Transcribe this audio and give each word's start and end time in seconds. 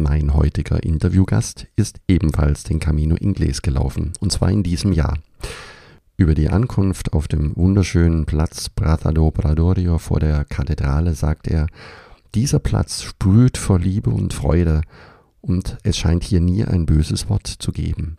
Mein 0.00 0.32
heutiger 0.32 0.80
Interviewgast 0.80 1.66
ist 1.74 1.98
ebenfalls 2.06 2.62
den 2.62 2.78
Camino 2.78 3.16
Inglés 3.16 3.62
gelaufen, 3.62 4.12
und 4.20 4.30
zwar 4.30 4.48
in 4.48 4.62
diesem 4.62 4.92
Jahr. 4.92 5.18
Über 6.16 6.36
die 6.36 6.48
Ankunft 6.48 7.12
auf 7.14 7.26
dem 7.26 7.56
wunderschönen 7.56 8.24
Platz 8.24 8.70
Praça 8.70 9.10
do 9.10 9.32
Bradorio 9.32 9.98
vor 9.98 10.20
der 10.20 10.44
Kathedrale 10.44 11.14
sagt 11.14 11.48
er, 11.48 11.66
dieser 12.36 12.60
Platz 12.60 13.02
sprüht 13.02 13.58
vor 13.58 13.80
Liebe 13.80 14.10
und 14.10 14.34
Freude, 14.34 14.82
und 15.40 15.78
es 15.82 15.98
scheint 15.98 16.22
hier 16.22 16.40
nie 16.40 16.64
ein 16.64 16.86
böses 16.86 17.28
Wort 17.28 17.48
zu 17.48 17.72
geben. 17.72 18.18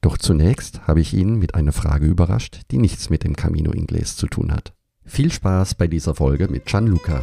Doch 0.00 0.18
zunächst 0.18 0.88
habe 0.88 1.00
ich 1.00 1.14
ihn 1.14 1.36
mit 1.36 1.54
einer 1.54 1.72
Frage 1.72 2.06
überrascht, 2.06 2.62
die 2.72 2.78
nichts 2.78 3.08
mit 3.08 3.22
dem 3.22 3.36
Camino 3.36 3.70
Inglés 3.70 4.16
zu 4.16 4.26
tun 4.26 4.50
hat. 4.50 4.72
Viel 5.04 5.30
Spaß 5.30 5.76
bei 5.76 5.86
dieser 5.86 6.16
Folge 6.16 6.48
mit 6.48 6.66
Gianluca. 6.66 7.22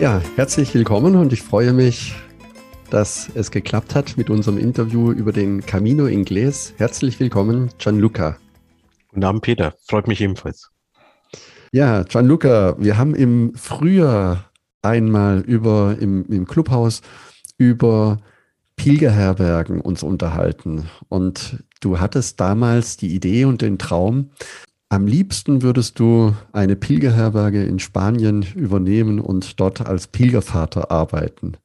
Ja, 0.00 0.22
herzlich 0.34 0.72
willkommen 0.72 1.14
und 1.14 1.30
ich 1.30 1.42
freue 1.42 1.74
mich, 1.74 2.14
dass 2.88 3.30
es 3.34 3.50
geklappt 3.50 3.94
hat 3.94 4.16
mit 4.16 4.30
unserem 4.30 4.56
Interview 4.56 5.12
über 5.12 5.30
den 5.30 5.60
Camino 5.66 6.04
Inglés. 6.04 6.72
Herzlich 6.78 7.20
willkommen, 7.20 7.68
Gianluca. 7.76 8.38
Guten 9.08 9.24
Abend, 9.24 9.42
Peter. 9.42 9.74
Freut 9.86 10.08
mich 10.08 10.22
ebenfalls. 10.22 10.70
Ja, 11.70 12.04
Gianluca, 12.04 12.76
wir 12.78 12.96
haben 12.96 13.14
im 13.14 13.52
Frühjahr 13.54 14.50
einmal 14.80 15.40
über 15.40 15.98
im, 16.00 16.24
im 16.30 16.46
Clubhaus 16.46 17.02
über 17.58 18.22
Pilgerherbergen 18.76 19.82
uns 19.82 20.02
unterhalten. 20.02 20.88
Und 21.10 21.62
du 21.82 22.00
hattest 22.00 22.40
damals 22.40 22.96
die 22.96 23.14
Idee 23.14 23.44
und 23.44 23.60
den 23.60 23.78
Traum, 23.78 24.30
am 24.90 25.06
liebsten 25.06 25.62
würdest 25.62 25.98
du 26.00 26.34
eine 26.52 26.74
Pilgerherberge 26.74 27.64
in 27.64 27.78
Spanien 27.78 28.42
übernehmen 28.54 29.20
und 29.20 29.60
dort 29.60 29.86
als 29.86 30.08
Pilgervater 30.08 30.90
arbeiten. 30.90 31.56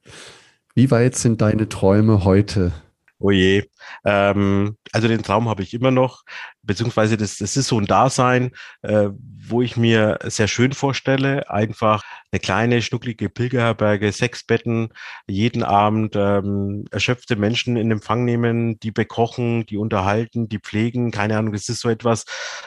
Wie 0.74 0.90
weit 0.92 1.16
sind 1.16 1.40
deine 1.40 1.68
Träume 1.68 2.24
heute? 2.24 2.72
Oh 3.18 3.32
je. 3.32 3.64
Ähm, 4.04 4.76
also 4.92 5.08
den 5.08 5.22
Traum 5.22 5.48
habe 5.48 5.62
ich 5.62 5.74
immer 5.74 5.90
noch, 5.90 6.22
beziehungsweise 6.66 7.16
das, 7.16 7.38
das 7.38 7.56
ist 7.56 7.68
so 7.68 7.78
ein 7.78 7.86
Dasein, 7.86 8.50
äh, 8.82 9.08
wo 9.48 9.62
ich 9.62 9.76
mir 9.76 10.18
sehr 10.24 10.48
schön 10.48 10.72
vorstelle, 10.72 11.48
einfach 11.48 12.02
eine 12.32 12.40
kleine, 12.40 12.82
schnucklige 12.82 13.28
Pilgerherberge, 13.28 14.10
sechs 14.12 14.44
Betten, 14.44 14.88
jeden 15.26 15.62
Abend 15.62 16.16
ähm, 16.16 16.84
erschöpfte 16.90 17.36
Menschen 17.36 17.76
in 17.76 17.90
Empfang 17.90 18.24
nehmen, 18.24 18.78
die 18.80 18.90
bekochen, 18.90 19.64
die 19.66 19.76
unterhalten, 19.76 20.48
die 20.48 20.58
pflegen, 20.58 21.12
keine 21.12 21.38
Ahnung, 21.38 21.52
das 21.52 21.68
ist 21.68 21.80
so 21.80 21.88
etwas, 21.88 22.24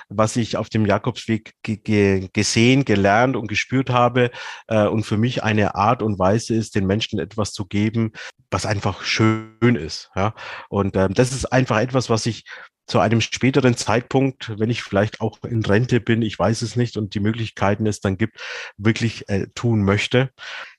was 0.08 0.38
ich 0.38 0.58
auf 0.58 0.69
dem 0.69 0.86
Jakobsweg 0.86 1.53
gesehen, 1.63 2.86
gelernt 2.86 3.36
und 3.36 3.47
gespürt 3.47 3.89
habe 3.89 4.31
äh, 4.67 4.86
und 4.86 5.03
für 5.03 5.17
mich 5.17 5.44
eine 5.44 5.75
Art 5.75 6.02
und 6.02 6.17
Weise 6.17 6.56
ist, 6.56 6.75
den 6.75 6.88
Menschen 6.88 7.19
etwas 7.19 7.52
zu 7.52 7.66
geben, 7.66 8.13
was 8.52 8.66
einfach 8.66 9.03
schön 9.03 9.75
ist. 9.75 10.09
Ja? 10.16 10.34
Und 10.69 10.95
ähm, 10.95 11.13
das 11.13 11.34
ist 11.34 11.52
einfach 11.52 11.79
etwas, 11.79 12.09
was 12.09 12.25
ich 12.25 12.46
zu 12.89 13.00
einem 13.00 13.22
späteren 13.22 13.77
Zeitpunkt, 13.77 14.51
wenn 14.57 14.69
ich 14.69 14.81
vielleicht 14.81 15.22
auch 15.22 15.38
in 15.44 15.63
Rente 15.63 16.01
bin, 16.01 16.22
ich 16.23 16.38
weiß 16.38 16.63
es 16.63 16.75
nicht 16.75 16.97
und 16.97 17.13
die 17.13 17.19
Möglichkeiten 17.19 17.85
es 17.85 18.01
dann 18.01 18.17
gibt, 18.17 18.39
wirklich 18.77 19.29
äh, 19.29 19.47
tun 19.53 19.83
möchte. 19.83 20.31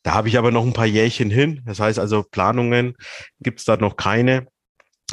Da 0.03 0.12
habe 0.12 0.28
ich 0.28 0.37
aber 0.37 0.50
noch 0.50 0.66
ein 0.66 0.72
paar 0.72 0.87
Jährchen 0.87 1.31
hin. 1.31 1.62
Das 1.65 1.78
heißt 1.78 1.99
also, 1.99 2.25
Planungen 2.25 2.97
gibt 3.41 3.60
es 3.60 3.65
da 3.65 3.76
noch 3.76 3.97
keine. 3.97 4.49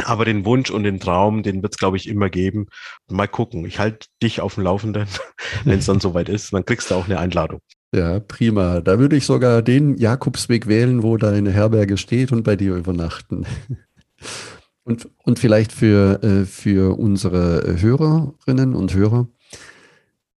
Aber 0.03 0.25
den 0.25 0.45
Wunsch 0.45 0.69
und 0.69 0.83
den 0.83 0.99
Traum, 0.99 1.41
den 1.41 1.63
wird 1.63 1.73
es, 1.73 1.79
glaube 1.79 1.97
ich, 1.97 2.07
immer 2.07 2.29
geben. 2.29 2.67
Mal 3.09 3.27
gucken. 3.27 3.65
Ich 3.65 3.79
halte 3.79 4.07
dich 4.21 4.41
auf 4.41 4.55
dem 4.55 4.63
Laufenden, 4.63 5.07
wenn 5.65 5.79
es 5.79 5.85
dann 5.85 5.99
soweit 5.99 6.29
ist. 6.29 6.53
Dann 6.53 6.65
kriegst 6.65 6.91
du 6.91 6.95
auch 6.95 7.05
eine 7.05 7.19
Einladung. 7.19 7.61
Ja, 7.93 8.19
prima. 8.19 8.81
Da 8.81 8.99
würde 8.99 9.15
ich 9.15 9.25
sogar 9.25 9.61
den 9.61 9.97
Jakobsweg 9.97 10.67
wählen, 10.67 11.03
wo 11.03 11.17
deine 11.17 11.51
Herberge 11.51 11.97
steht 11.97 12.31
und 12.31 12.43
bei 12.43 12.55
dir 12.55 12.75
übernachten. 12.75 13.45
Und, 14.87 15.09
und 15.25 15.37
vielleicht 15.37 15.73
für, 15.73 16.23
äh, 16.23 16.45
für 16.45 16.97
unsere 16.97 17.81
Hörerinnen 17.81 18.73
und 18.73 18.93
Hörer. 18.93 19.27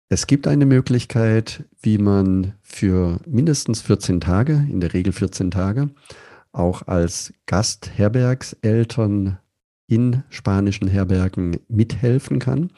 Es 0.10 0.26
gibt 0.26 0.48
eine 0.48 0.66
Möglichkeit, 0.66 1.66
wie 1.84 2.00
man 2.00 2.54
für 2.64 3.20
mindestens 3.28 3.82
14 3.82 4.20
Tage, 4.20 4.66
in 4.68 4.82
der 4.82 4.96
Regel 4.96 5.14
14 5.14 5.52
Tage, 5.52 5.92
auch 6.52 6.88
als 6.88 7.32
Gastherbergseltern 7.46 9.38
in 9.86 10.24
spanischen 10.30 10.88
Herbergen 10.88 11.58
mithelfen 11.68 12.40
kann. 12.40 12.72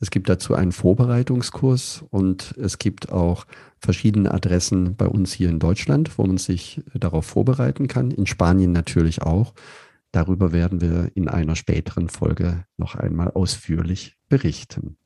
Es 0.00 0.10
gibt 0.10 0.30
dazu 0.30 0.54
einen 0.54 0.72
Vorbereitungskurs 0.72 2.06
und 2.08 2.54
es 2.56 2.78
gibt 2.78 3.12
auch 3.12 3.44
verschiedene 3.78 4.32
Adressen 4.32 4.96
bei 4.96 5.08
uns 5.08 5.34
hier 5.34 5.50
in 5.50 5.58
Deutschland, 5.58 6.16
wo 6.16 6.24
man 6.24 6.38
sich 6.38 6.80
darauf 6.94 7.26
vorbereiten 7.26 7.86
kann. 7.86 8.10
In 8.12 8.26
Spanien 8.26 8.72
natürlich 8.72 9.20
auch. 9.20 9.52
Darüber 10.12 10.52
werden 10.52 10.80
wir 10.80 11.10
in 11.14 11.28
einer 11.28 11.56
späteren 11.56 12.08
Folge 12.08 12.64
noch 12.76 12.94
einmal 12.94 13.30
ausführlich 13.32 14.16
berichten. 14.28 14.98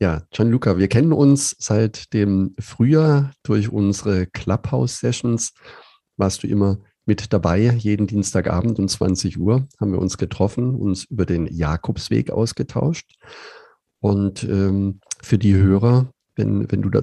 Ja, 0.00 0.22
Gianluca, 0.30 0.76
wir 0.78 0.88
kennen 0.88 1.12
uns 1.12 1.54
seit 1.58 2.12
dem 2.12 2.54
Frühjahr 2.58 3.32
durch 3.42 3.70
unsere 3.70 4.26
Clubhouse-Sessions. 4.26 5.52
Warst 6.16 6.42
du 6.42 6.46
immer 6.46 6.78
mit 7.06 7.32
dabei. 7.32 7.70
Jeden 7.70 8.06
Dienstagabend 8.06 8.78
um 8.78 8.88
20 8.88 9.38
Uhr 9.38 9.66
haben 9.78 9.92
wir 9.92 10.00
uns 10.00 10.18
getroffen, 10.18 10.74
uns 10.74 11.04
über 11.04 11.26
den 11.26 11.46
Jakobsweg 11.46 12.30
ausgetauscht. 12.30 13.16
Und 14.00 14.44
ähm, 14.44 15.00
für 15.22 15.38
die 15.38 15.54
Hörer, 15.54 16.10
wenn, 16.36 16.70
wenn 16.70 16.82
du 16.82 16.90
da 16.90 17.02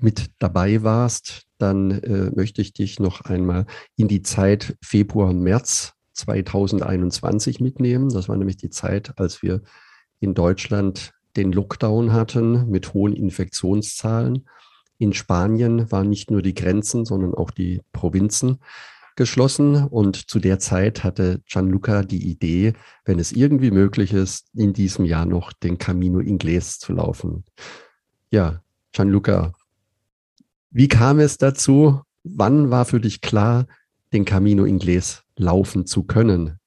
mit 0.00 0.30
dabei 0.38 0.82
warst, 0.82 1.44
dann 1.58 1.90
äh, 1.90 2.30
möchte 2.34 2.62
ich 2.62 2.72
dich 2.72 3.00
noch 3.00 3.22
einmal 3.22 3.66
in 3.96 4.06
die 4.06 4.22
Zeit 4.22 4.76
Februar 4.82 5.30
und 5.30 5.40
März 5.40 5.92
2021 6.18 7.60
mitnehmen. 7.60 8.08
Das 8.10 8.28
war 8.28 8.36
nämlich 8.36 8.56
die 8.56 8.70
Zeit, 8.70 9.18
als 9.18 9.42
wir 9.42 9.62
in 10.20 10.34
Deutschland 10.34 11.12
den 11.36 11.52
Lockdown 11.52 12.12
hatten 12.12 12.68
mit 12.68 12.94
hohen 12.94 13.12
Infektionszahlen. 13.12 14.48
In 14.98 15.12
Spanien 15.12 15.90
waren 15.92 16.08
nicht 16.08 16.30
nur 16.30 16.42
die 16.42 16.54
Grenzen, 16.54 17.04
sondern 17.04 17.34
auch 17.34 17.52
die 17.52 17.80
Provinzen 17.92 18.58
geschlossen. 19.14 19.84
Und 19.84 20.28
zu 20.28 20.40
der 20.40 20.58
Zeit 20.58 21.04
hatte 21.04 21.40
Gianluca 21.46 22.02
die 22.02 22.28
Idee, 22.28 22.72
wenn 23.04 23.18
es 23.18 23.32
irgendwie 23.32 23.70
möglich 23.70 24.12
ist, 24.12 24.48
in 24.54 24.72
diesem 24.72 25.04
Jahr 25.04 25.26
noch 25.26 25.52
den 25.52 25.78
Camino 25.78 26.18
Inglés 26.18 26.80
zu 26.80 26.92
laufen. 26.92 27.44
Ja, 28.30 28.62
Gianluca, 28.92 29.52
wie 30.70 30.88
kam 30.88 31.20
es 31.20 31.38
dazu? 31.38 32.02
Wann 32.24 32.70
war 32.70 32.84
für 32.84 33.00
dich 33.00 33.20
klar, 33.20 33.66
den 34.12 34.24
Camino 34.24 34.64
Inglés 34.64 35.22
laufen 35.38 35.86
zu 35.86 36.04
können? 36.04 36.58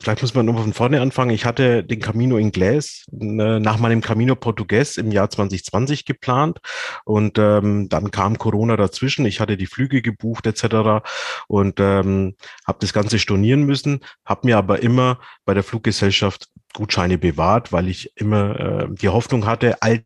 Vielleicht 0.00 0.22
muss 0.22 0.34
man 0.34 0.46
nur 0.46 0.56
von 0.56 0.72
vorne 0.72 1.00
anfangen. 1.00 1.30
Ich 1.30 1.44
hatte 1.44 1.84
den 1.84 2.00
Camino 2.00 2.36
Inglés 2.36 3.04
äh, 3.12 3.60
nach 3.60 3.78
meinem 3.78 4.00
Camino 4.00 4.34
Portugues 4.34 4.96
im 4.96 5.12
Jahr 5.12 5.28
2020 5.28 6.06
geplant 6.06 6.60
und 7.04 7.38
ähm, 7.38 7.88
dann 7.88 8.10
kam 8.10 8.38
Corona 8.38 8.76
dazwischen. 8.76 9.26
Ich 9.26 9.40
hatte 9.40 9.56
die 9.56 9.66
Flüge 9.66 10.02
gebucht 10.02 10.46
etc. 10.46 11.06
und 11.46 11.78
ähm, 11.78 12.36
habe 12.66 12.78
das 12.80 12.92
Ganze 12.92 13.18
stornieren 13.18 13.64
müssen, 13.64 14.00
habe 14.24 14.46
mir 14.46 14.56
aber 14.56 14.82
immer 14.82 15.20
bei 15.44 15.54
der 15.54 15.62
Fluggesellschaft 15.62 16.48
Gutscheine 16.72 17.18
bewahrt, 17.18 17.70
weil 17.70 17.88
ich 17.88 18.12
immer 18.16 18.58
äh, 18.58 18.88
die 18.90 19.10
Hoffnung 19.10 19.46
hatte, 19.46 19.82
all 19.82 20.04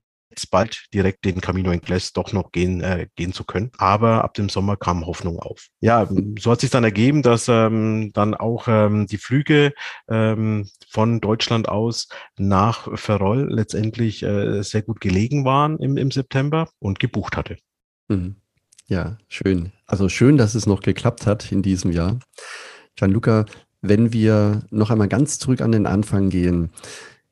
bald 0.51 0.87
direkt 0.95 1.25
den 1.25 1.41
Camino 1.41 1.71
Inglés 1.71 2.13
doch 2.15 2.33
noch 2.33 2.53
gehen, 2.53 2.81
äh, 2.81 3.09
gehen 3.17 3.33
zu 3.33 3.45
können. 3.45 3.71
Aber 3.79 4.25
ab 4.25 4.35
dem 4.35 4.49
Sommer 4.49 4.77
kam 4.77 5.07
Hoffnung 5.07 5.39
auf. 5.39 5.69
Ja, 5.81 6.09
so 6.39 6.51
hat 6.51 6.61
sich 6.61 6.71
dann 6.71 6.85
ergeben, 6.85 7.23
dass 7.23 7.49
ähm, 7.49 8.11
dann 8.15 8.35
auch 8.35 8.69
ähm, 8.69 9.07
die 9.07 9.19
Flüge 9.19 9.73
ähm, 10.09 10.69
von 10.91 11.21
Deutschland 11.21 11.69
aus 11.69 12.09
nach 12.37 12.89
Ferrol 12.99 13.49
letztendlich 13.51 14.23
äh, 14.23 14.63
sehr 14.63 14.83
gut 14.83 15.01
gelegen 15.01 15.45
waren 15.45 15.79
im, 15.79 15.97
im 15.97 16.11
September 16.11 16.69
und 16.79 16.99
gebucht 16.99 17.37
hatte. 17.37 17.57
Mhm. 18.09 18.37
Ja, 18.87 19.19
schön. 19.29 19.73
Also 19.87 20.09
schön, 20.09 20.39
dass 20.39 20.55
es 20.55 20.67
noch 20.67 20.81
geklappt 20.81 21.27
hat 21.27 21.53
in 21.53 21.63
diesem 21.63 21.93
Jahr. 21.93 22.19
Gianluca, 22.97 23.45
wenn 23.83 24.13
wir 24.13 24.63
noch 24.71 24.91
einmal 24.91 25.09
ganz 25.09 25.39
zurück 25.39 25.61
an 25.61 25.73
den 25.73 25.87
Anfang 25.87 26.31
gehen, 26.31 26.71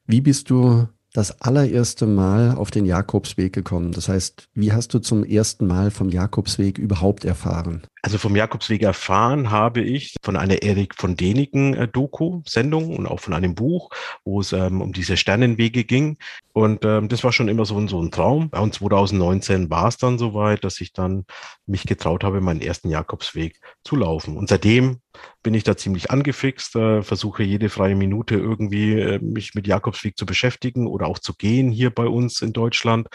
wie 0.06 0.20
bist 0.20 0.50
du 0.50 0.86
das 1.16 1.40
allererste 1.40 2.06
Mal 2.06 2.54
auf 2.56 2.70
den 2.70 2.84
Jakobsweg 2.84 3.52
gekommen? 3.52 3.92
Das 3.92 4.08
heißt, 4.08 4.48
wie 4.54 4.72
hast 4.72 4.92
du 4.92 4.98
zum 4.98 5.24
ersten 5.24 5.66
Mal 5.66 5.90
vom 5.90 6.10
Jakobsweg 6.10 6.76
überhaupt 6.76 7.24
erfahren? 7.24 7.82
Also 8.06 8.18
vom 8.18 8.36
Jakobsweg 8.36 8.82
erfahren 8.82 9.50
habe 9.50 9.80
ich 9.80 10.14
von 10.22 10.36
einer 10.36 10.62
Erik 10.62 10.94
von 10.94 11.16
Deniken 11.16 11.74
äh, 11.74 11.88
Doku-Sendung 11.88 12.96
und 12.96 13.08
auch 13.08 13.18
von 13.18 13.34
einem 13.34 13.56
Buch, 13.56 13.90
wo 14.24 14.38
es 14.38 14.52
ähm, 14.52 14.80
um 14.80 14.92
diese 14.92 15.16
Sternenwege 15.16 15.82
ging. 15.82 16.16
Und 16.52 16.84
ähm, 16.84 17.08
das 17.08 17.24
war 17.24 17.32
schon 17.32 17.48
immer 17.48 17.64
so, 17.64 17.84
so 17.88 18.00
ein 18.00 18.12
Traum. 18.12 18.50
Und 18.52 18.74
2019 18.74 19.70
war 19.70 19.88
es 19.88 19.96
dann 19.96 20.18
soweit, 20.18 20.62
dass 20.62 20.80
ich 20.80 20.92
dann 20.92 21.24
mich 21.66 21.82
getraut 21.82 22.22
habe, 22.22 22.40
meinen 22.40 22.60
ersten 22.60 22.90
Jakobsweg 22.90 23.58
zu 23.82 23.96
laufen. 23.96 24.36
Und 24.36 24.50
seitdem 24.50 25.00
bin 25.42 25.54
ich 25.54 25.64
da 25.64 25.76
ziemlich 25.76 26.08
angefixt, 26.12 26.76
äh, 26.76 27.02
versuche 27.02 27.42
jede 27.42 27.70
freie 27.70 27.96
Minute 27.96 28.36
irgendwie 28.36 29.00
äh, 29.00 29.18
mich 29.18 29.56
mit 29.56 29.66
Jakobsweg 29.66 30.16
zu 30.16 30.26
beschäftigen 30.26 30.86
oder 30.86 31.08
auch 31.08 31.18
zu 31.18 31.34
gehen 31.34 31.72
hier 31.72 31.90
bei 31.90 32.06
uns 32.06 32.40
in 32.40 32.52
Deutschland. 32.52 33.08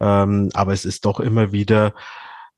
Ähm, 0.00 0.50
aber 0.52 0.74
es 0.74 0.84
ist 0.84 1.06
doch 1.06 1.18
immer 1.18 1.52
wieder 1.52 1.94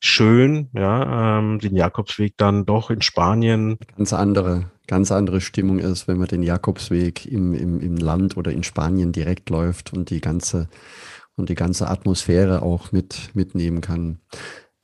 schön, 0.06 0.68
ja, 0.74 1.38
ähm, 1.38 1.58
den 1.58 1.76
Jakobsweg 1.76 2.34
dann 2.36 2.66
doch 2.66 2.90
in 2.90 3.02
Spanien. 3.02 3.78
Ganz 3.96 4.12
andere, 4.12 4.70
ganz 4.86 5.12
andere 5.12 5.40
Stimmung 5.40 5.78
ist, 5.78 6.08
wenn 6.08 6.18
man 6.18 6.28
den 6.28 6.42
Jakobsweg 6.42 7.26
im, 7.26 7.54
im, 7.54 7.80
im 7.80 7.96
Land 7.96 8.36
oder 8.36 8.52
in 8.52 8.62
Spanien 8.62 9.12
direkt 9.12 9.50
läuft 9.50 9.92
und 9.92 10.10
die 10.10 10.20
ganze 10.20 10.68
und 11.36 11.50
die 11.50 11.54
ganze 11.54 11.88
Atmosphäre 11.88 12.62
auch 12.62 12.92
mit 12.92 13.30
mitnehmen 13.34 13.82
kann. 13.82 14.20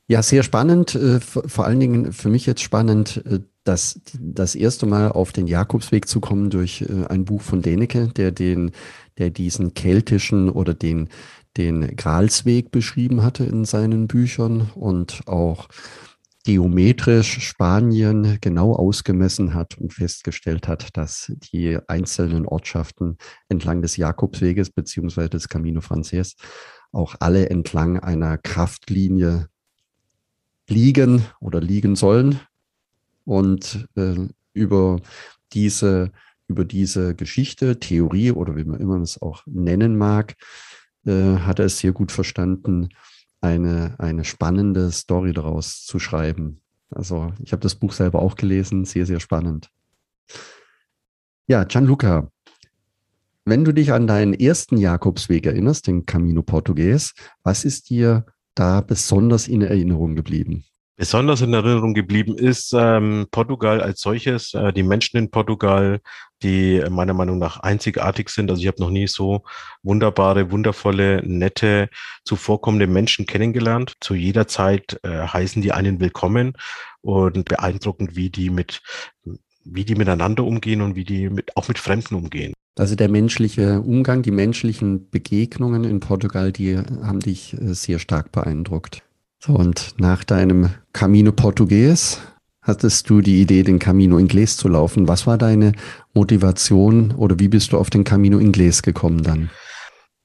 Ja, 0.06 0.22
sehr 0.22 0.42
spannend. 0.42 0.94
Äh, 0.94 1.20
vor 1.20 1.64
allen 1.64 1.80
Dingen 1.80 2.12
für 2.12 2.28
mich 2.28 2.44
jetzt 2.44 2.60
spannend, 2.60 3.22
äh, 3.26 3.40
das, 3.64 4.00
das 4.18 4.54
erste 4.54 4.86
Mal 4.86 5.10
auf 5.12 5.32
den 5.32 5.46
Jakobsweg 5.46 6.08
zu 6.08 6.20
kommen 6.20 6.50
durch 6.50 6.82
äh, 6.82 7.06
ein 7.08 7.24
Buch 7.24 7.40
von 7.40 7.62
Denecke, 7.62 8.08
der 8.08 8.32
den, 8.32 8.72
der 9.18 9.30
diesen 9.30 9.74
keltischen 9.74 10.50
oder 10.50 10.74
den, 10.74 11.08
den 11.56 11.96
Gralsweg 11.96 12.70
beschrieben 12.70 13.22
hatte 13.22 13.44
in 13.44 13.64
seinen 13.64 14.08
Büchern 14.08 14.70
und 14.74 15.22
auch 15.26 15.68
geometrisch 16.44 17.38
Spanien 17.40 18.38
genau 18.40 18.74
ausgemessen 18.74 19.54
hat 19.54 19.78
und 19.78 19.92
festgestellt 19.92 20.66
hat, 20.66 20.96
dass 20.96 21.32
die 21.52 21.78
einzelnen 21.86 22.46
Ortschaften 22.46 23.16
entlang 23.48 23.80
des 23.80 23.96
Jakobsweges 23.96 24.70
beziehungsweise 24.70 25.30
des 25.30 25.48
Camino 25.48 25.80
Frances 25.80 26.34
auch 26.90 27.14
alle 27.20 27.48
entlang 27.48 28.00
einer 28.00 28.38
Kraftlinie 28.38 29.48
liegen 30.68 31.24
oder 31.40 31.60
liegen 31.60 31.96
sollen. 31.96 32.40
Und 33.24 33.88
äh, 33.94 34.16
über 34.52 35.00
diese, 35.52 36.10
über 36.48 36.64
diese 36.64 37.14
Geschichte, 37.14 37.78
Theorie 37.78 38.32
oder 38.32 38.56
wie 38.56 38.64
man 38.64 38.80
immer 38.80 39.00
es 39.00 39.20
auch 39.22 39.44
nennen 39.46 39.96
mag, 39.96 40.34
äh, 41.06 41.36
hat 41.38 41.58
er 41.58 41.66
es 41.66 41.78
sehr 41.78 41.92
gut 41.92 42.12
verstanden, 42.12 42.90
eine, 43.40 43.96
eine 43.98 44.24
spannende 44.24 44.90
Story 44.90 45.32
daraus 45.32 45.84
zu 45.84 45.98
schreiben. 45.98 46.60
Also 46.90 47.32
ich 47.42 47.52
habe 47.52 47.60
das 47.60 47.74
Buch 47.74 47.92
selber 47.92 48.20
auch 48.20 48.36
gelesen, 48.36 48.84
sehr, 48.84 49.06
sehr 49.06 49.20
spannend. 49.20 49.70
Ja, 51.48 51.64
Gianluca, 51.64 52.30
wenn 53.44 53.64
du 53.64 53.72
dich 53.72 53.92
an 53.92 54.06
deinen 54.06 54.34
ersten 54.34 54.76
Jakobsweg 54.76 55.46
erinnerst, 55.46 55.88
den 55.88 56.06
Camino 56.06 56.42
Portugues, 56.42 57.14
was 57.42 57.64
ist 57.64 57.90
dir 57.90 58.24
da 58.54 58.80
besonders 58.80 59.48
in 59.48 59.62
Erinnerung 59.62 60.14
geblieben? 60.14 60.64
Besonders 61.02 61.40
in 61.40 61.52
Erinnerung 61.52 61.94
geblieben 61.94 62.38
ist 62.38 62.72
ähm, 62.78 63.26
Portugal 63.32 63.80
als 63.80 64.02
solches, 64.02 64.54
äh, 64.54 64.72
die 64.72 64.84
Menschen 64.84 65.16
in 65.16 65.32
Portugal, 65.32 65.98
die 66.44 66.80
meiner 66.90 67.12
Meinung 67.12 67.38
nach 67.38 67.58
einzigartig 67.58 68.28
sind. 68.28 68.48
Also 68.48 68.62
ich 68.62 68.68
habe 68.68 68.80
noch 68.80 68.90
nie 68.90 69.08
so 69.08 69.42
wunderbare, 69.82 70.52
wundervolle, 70.52 71.20
nette, 71.26 71.88
zuvorkommende 72.24 72.86
Menschen 72.86 73.26
kennengelernt. 73.26 73.94
Zu 73.98 74.14
jeder 74.14 74.46
Zeit 74.46 75.00
äh, 75.02 75.26
heißen 75.26 75.60
die 75.60 75.72
einen 75.72 75.98
willkommen 75.98 76.52
und 77.00 77.48
beeindruckend, 77.48 78.14
wie 78.14 78.30
die 78.30 78.50
mit 78.50 78.80
wie 79.64 79.84
die 79.84 79.96
miteinander 79.96 80.44
umgehen 80.44 80.82
und 80.82 80.94
wie 80.94 81.04
die 81.04 81.30
mit, 81.30 81.56
auch 81.56 81.66
mit 81.66 81.80
Fremden 81.80 82.14
umgehen. 82.14 82.52
Also 82.78 82.94
der 82.94 83.08
menschliche 83.08 83.80
Umgang, 83.80 84.22
die 84.22 84.30
menschlichen 84.30 85.10
Begegnungen 85.10 85.82
in 85.82 85.98
Portugal, 85.98 86.52
die 86.52 86.78
haben 86.78 87.18
dich 87.18 87.54
äh, 87.54 87.74
sehr 87.74 87.98
stark 87.98 88.30
beeindruckt. 88.30 89.02
So, 89.44 89.54
und 89.54 89.94
nach 89.98 90.22
deinem 90.22 90.70
Camino 90.92 91.32
Portugues 91.32 92.20
hattest 92.60 93.10
du 93.10 93.20
die 93.20 93.40
Idee, 93.40 93.64
den 93.64 93.80
Camino 93.80 94.16
Inglés 94.16 94.56
zu 94.56 94.68
laufen. 94.68 95.08
Was 95.08 95.26
war 95.26 95.36
deine 95.36 95.72
Motivation 96.14 97.10
oder 97.10 97.40
wie 97.40 97.48
bist 97.48 97.72
du 97.72 97.78
auf 97.78 97.90
den 97.90 98.04
Camino 98.04 98.38
Inglés 98.38 98.84
gekommen 98.84 99.24
dann? 99.24 99.50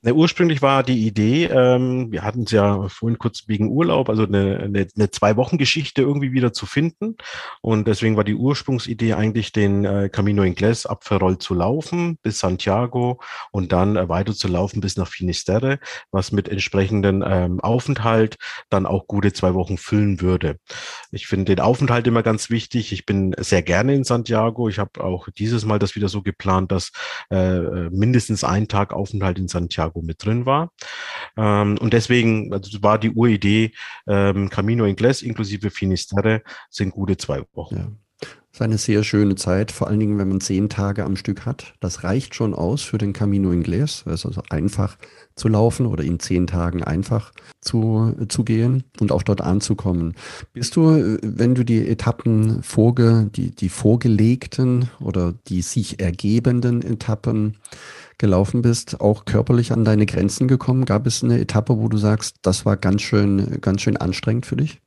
Ne, 0.08 0.14
ursprünglich 0.14 0.62
war 0.62 0.84
die 0.84 1.06
Idee, 1.06 1.48
ähm, 1.48 2.14
wir 2.14 2.24
hatten 2.24 2.44
es 2.44 2.52
ja 2.52 2.88
vorhin 2.88 3.18
kurz 3.18 3.44
wegen 3.48 3.68
Urlaub, 3.68 4.08
also 4.08 4.24
eine, 4.24 4.58
eine, 4.60 4.88
eine 4.96 5.12
Zwei-Wochen-Geschichte 5.12 6.02
irgendwie 6.02 6.32
wieder 6.32 6.54
zu 6.54 6.66
finden. 6.66 7.18
Und 7.60 7.90
deswegen 7.90 8.16
war 8.16 8.24
die 8.24 8.36
Ursprungsidee 8.36 9.16
eigentlich, 9.16 9.52
den 9.52 9.84
äh, 9.84 10.08
Camino 10.08 10.44
Inglés 10.44 10.88
ab 10.88 11.04
zu 11.42 11.54
laufen 11.54 12.18
bis 12.24 12.40
Santiago 12.40 13.20
und 13.52 13.74
dann 13.74 13.98
äh, 13.98 14.08
weiter 14.08 14.34
zu 14.34 14.48
laufen 14.48 14.80
bis 14.80 14.96
nach 14.96 15.10
Finisterre, 15.10 15.78
was 16.10 16.32
mit 16.32 16.48
entsprechenden 16.48 17.22
ähm, 17.28 17.60
Aufenthalt 17.60 18.38
dann 18.70 18.86
auch 18.86 19.08
gute 19.08 19.34
zwei 19.34 19.56
Wochen 19.56 19.78
füllen 19.78 20.22
würde. 20.22 20.58
Ich 21.12 21.28
finde 21.28 21.54
den 21.54 21.60
Aufenthalt 21.60 22.08
immer 22.08 22.24
ganz 22.24 22.50
wichtig. 22.50 22.94
Ich 22.94 23.06
bin 23.06 23.36
sehr 23.40 23.62
gerne 23.62 23.94
in 23.94 24.06
Santiago. 24.06 24.70
Ich 24.70 24.80
habe 24.80 25.04
auch 25.04 25.28
dieses 25.38 25.66
Mal 25.66 25.80
das 25.80 25.96
wieder 25.96 26.08
so 26.08 26.22
geplant, 26.22 26.72
dass 26.72 26.94
äh, 27.30 27.90
mindestens 27.90 28.46
ein 28.46 28.70
Tag 28.70 28.94
Aufenthalt 28.94 29.38
in 29.38 29.50
Santiago 29.50 29.97
Chicago 29.98 30.02
mit 30.02 30.24
drin 30.24 30.46
war. 30.46 30.72
Ähm, 31.36 31.78
und 31.80 31.94
deswegen 31.94 32.54
also 32.54 32.82
war 32.82 33.00
die 33.00 33.12
Uridee, 33.12 33.72
ähm, 34.08 34.50
Camino 34.50 34.86
Inglés 34.86 35.24
inklusive 35.24 35.70
Finisterre 35.70 36.42
sind 36.70 36.92
gute 36.92 37.18
zwei 37.18 37.44
Wochen. 37.54 37.76
Ja. 37.76 37.92
Das 38.20 38.62
ist 38.62 38.62
eine 38.62 38.78
sehr 38.80 39.04
schöne 39.04 39.36
Zeit, 39.36 39.72
vor 39.72 39.88
allen 39.88 40.00
Dingen, 40.00 40.18
wenn 40.18 40.30
man 40.30 40.42
zehn 40.42 40.68
Tage 40.68 41.04
am 41.04 41.16
Stück 41.16 41.46
hat. 41.46 41.76
Das 41.80 42.04
reicht 42.04 42.34
schon 42.34 42.56
aus 42.56 42.82
für 42.82 42.98
den 42.98 43.14
Camino 43.14 43.52
Inglés. 43.52 44.02
Es 44.08 44.22
ist 44.22 44.26
also 44.26 44.42
einfach 44.50 44.98
zu 45.36 45.48
laufen 45.48 45.86
oder 45.86 46.04
in 46.04 46.20
zehn 46.20 46.48
Tagen 46.48 46.84
einfach 46.84 47.32
zu, 47.62 48.16
zu 48.30 48.44
gehen 48.44 48.86
und 49.00 49.12
auch 49.12 49.22
dort 49.22 49.42
anzukommen. 49.42 50.16
Bist 50.54 50.76
du, 50.76 51.20
wenn 51.22 51.54
du 51.54 51.64
die 51.64 51.88
Etappen 51.88 52.64
vorge, 52.64 53.30
die, 53.36 53.52
die 53.52 53.70
vorgelegten 53.70 54.90
oder 55.00 55.36
die 55.48 55.62
sich 55.62 56.00
ergebenden 56.00 56.82
Etappen 56.82 57.58
gelaufen 58.18 58.62
bist, 58.62 59.00
auch 59.02 59.26
körperlich 59.26 59.72
an 59.72 59.86
deine 59.86 60.06
Grenzen 60.06 60.48
gekommen? 60.48 60.86
Gab 60.86 61.06
es 61.08 61.24
eine 61.24 61.40
Etappe, 61.40 61.78
wo 61.78 61.88
du 61.88 61.98
sagst, 61.98 62.38
das 62.42 62.66
war 62.66 62.78
ganz 62.78 63.02
schön, 63.02 63.62
ganz 63.62 63.82
schön 63.82 63.98
anstrengend 63.98 64.46
für 64.46 64.56
dich? 64.56 64.82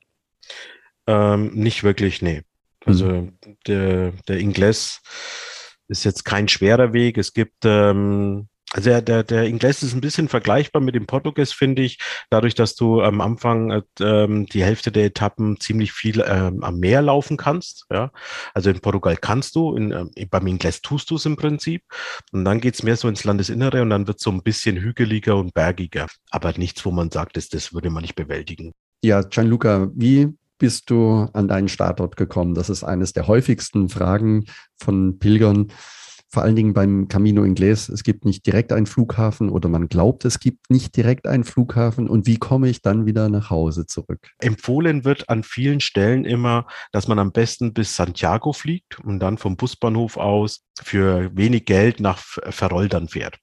Ähm, 1.06 1.52
nicht 1.54 1.82
wirklich, 1.82 2.22
nee. 2.22 2.42
Also 2.84 3.06
mhm. 3.06 3.38
der, 3.66 4.12
der 4.28 4.38
Ingles 4.38 5.00
ist 5.88 6.04
jetzt 6.04 6.24
kein 6.24 6.48
schwerer 6.48 6.92
Weg. 6.92 7.18
Es 7.18 7.32
gibt 7.32 7.64
ähm, 7.64 8.48
also 8.72 8.90
der, 8.90 9.02
der, 9.02 9.24
der 9.24 9.44
Inglés 9.46 9.84
ist 9.84 9.94
ein 9.94 10.00
bisschen 10.00 10.28
vergleichbar 10.28 10.80
mit 10.80 10.94
dem 10.94 11.06
Portugies, 11.06 11.52
finde 11.52 11.82
ich, 11.82 11.98
dadurch, 12.30 12.54
dass 12.54 12.76
du 12.76 13.02
am 13.02 13.20
Anfang 13.20 13.70
äh, 13.70 13.82
ähm, 14.00 14.46
die 14.46 14.62
Hälfte 14.62 14.92
der 14.92 15.06
Etappen 15.06 15.58
ziemlich 15.58 15.92
viel 15.92 16.24
ähm, 16.26 16.62
am 16.62 16.78
Meer 16.78 17.02
laufen 17.02 17.36
kannst. 17.36 17.86
Ja? 17.90 18.12
Also 18.54 18.70
in 18.70 18.80
Portugal 18.80 19.16
kannst 19.16 19.56
du, 19.56 19.74
in, 19.74 19.90
äh, 19.90 20.26
beim 20.26 20.46
Inglés 20.46 20.82
tust 20.82 21.10
du 21.10 21.16
es 21.16 21.26
im 21.26 21.36
Prinzip. 21.36 21.82
Und 22.30 22.44
dann 22.44 22.60
geht's 22.60 22.84
mehr 22.84 22.96
so 22.96 23.08
ins 23.08 23.24
Landesinnere 23.24 23.82
und 23.82 23.90
dann 23.90 24.06
wird 24.06 24.20
so 24.20 24.30
ein 24.30 24.42
bisschen 24.42 24.76
hügeliger 24.76 25.36
und 25.36 25.52
bergiger. 25.52 26.06
Aber 26.30 26.52
nichts, 26.56 26.84
wo 26.84 26.92
man 26.92 27.10
sagt, 27.10 27.36
das, 27.36 27.48
das 27.48 27.74
würde 27.74 27.90
man 27.90 28.02
nicht 28.02 28.14
bewältigen. 28.14 28.72
Ja, 29.02 29.22
Gianluca, 29.22 29.88
wie 29.94 30.28
bist 30.58 30.90
du 30.90 31.28
an 31.32 31.48
deinen 31.48 31.68
Startort 31.68 32.16
gekommen? 32.16 32.54
Das 32.54 32.70
ist 32.70 32.84
eines 32.84 33.12
der 33.12 33.26
häufigsten 33.26 33.88
Fragen 33.88 34.44
von 34.76 35.18
Pilgern 35.18 35.72
vor 36.30 36.44
allen 36.44 36.54
Dingen 36.54 36.74
beim 36.74 37.08
Camino 37.08 37.42
Inglés, 37.42 37.92
es 37.92 38.04
gibt 38.04 38.24
nicht 38.24 38.46
direkt 38.46 38.72
einen 38.72 38.86
Flughafen 38.86 39.50
oder 39.50 39.68
man 39.68 39.88
glaubt, 39.88 40.24
es 40.24 40.38
gibt 40.38 40.70
nicht 40.70 40.96
direkt 40.96 41.26
einen 41.26 41.42
Flughafen. 41.42 42.08
Und 42.08 42.26
wie 42.26 42.38
komme 42.38 42.68
ich 42.68 42.82
dann 42.82 43.04
wieder 43.04 43.28
nach 43.28 43.50
Hause 43.50 43.86
zurück? 43.86 44.30
Empfohlen 44.38 45.04
wird 45.04 45.28
an 45.28 45.42
vielen 45.42 45.80
Stellen 45.80 46.24
immer, 46.24 46.66
dass 46.92 47.08
man 47.08 47.18
am 47.18 47.32
besten 47.32 47.72
bis 47.72 47.96
Santiago 47.96 48.52
fliegt 48.52 49.00
und 49.00 49.18
dann 49.18 49.38
vom 49.38 49.56
Busbahnhof 49.56 50.16
aus 50.16 50.64
für 50.80 51.36
wenig 51.36 51.64
Geld 51.64 51.98
nach 51.98 52.18
Ferrol 52.18 52.88
dann 52.88 53.08
fährt. 53.08 53.38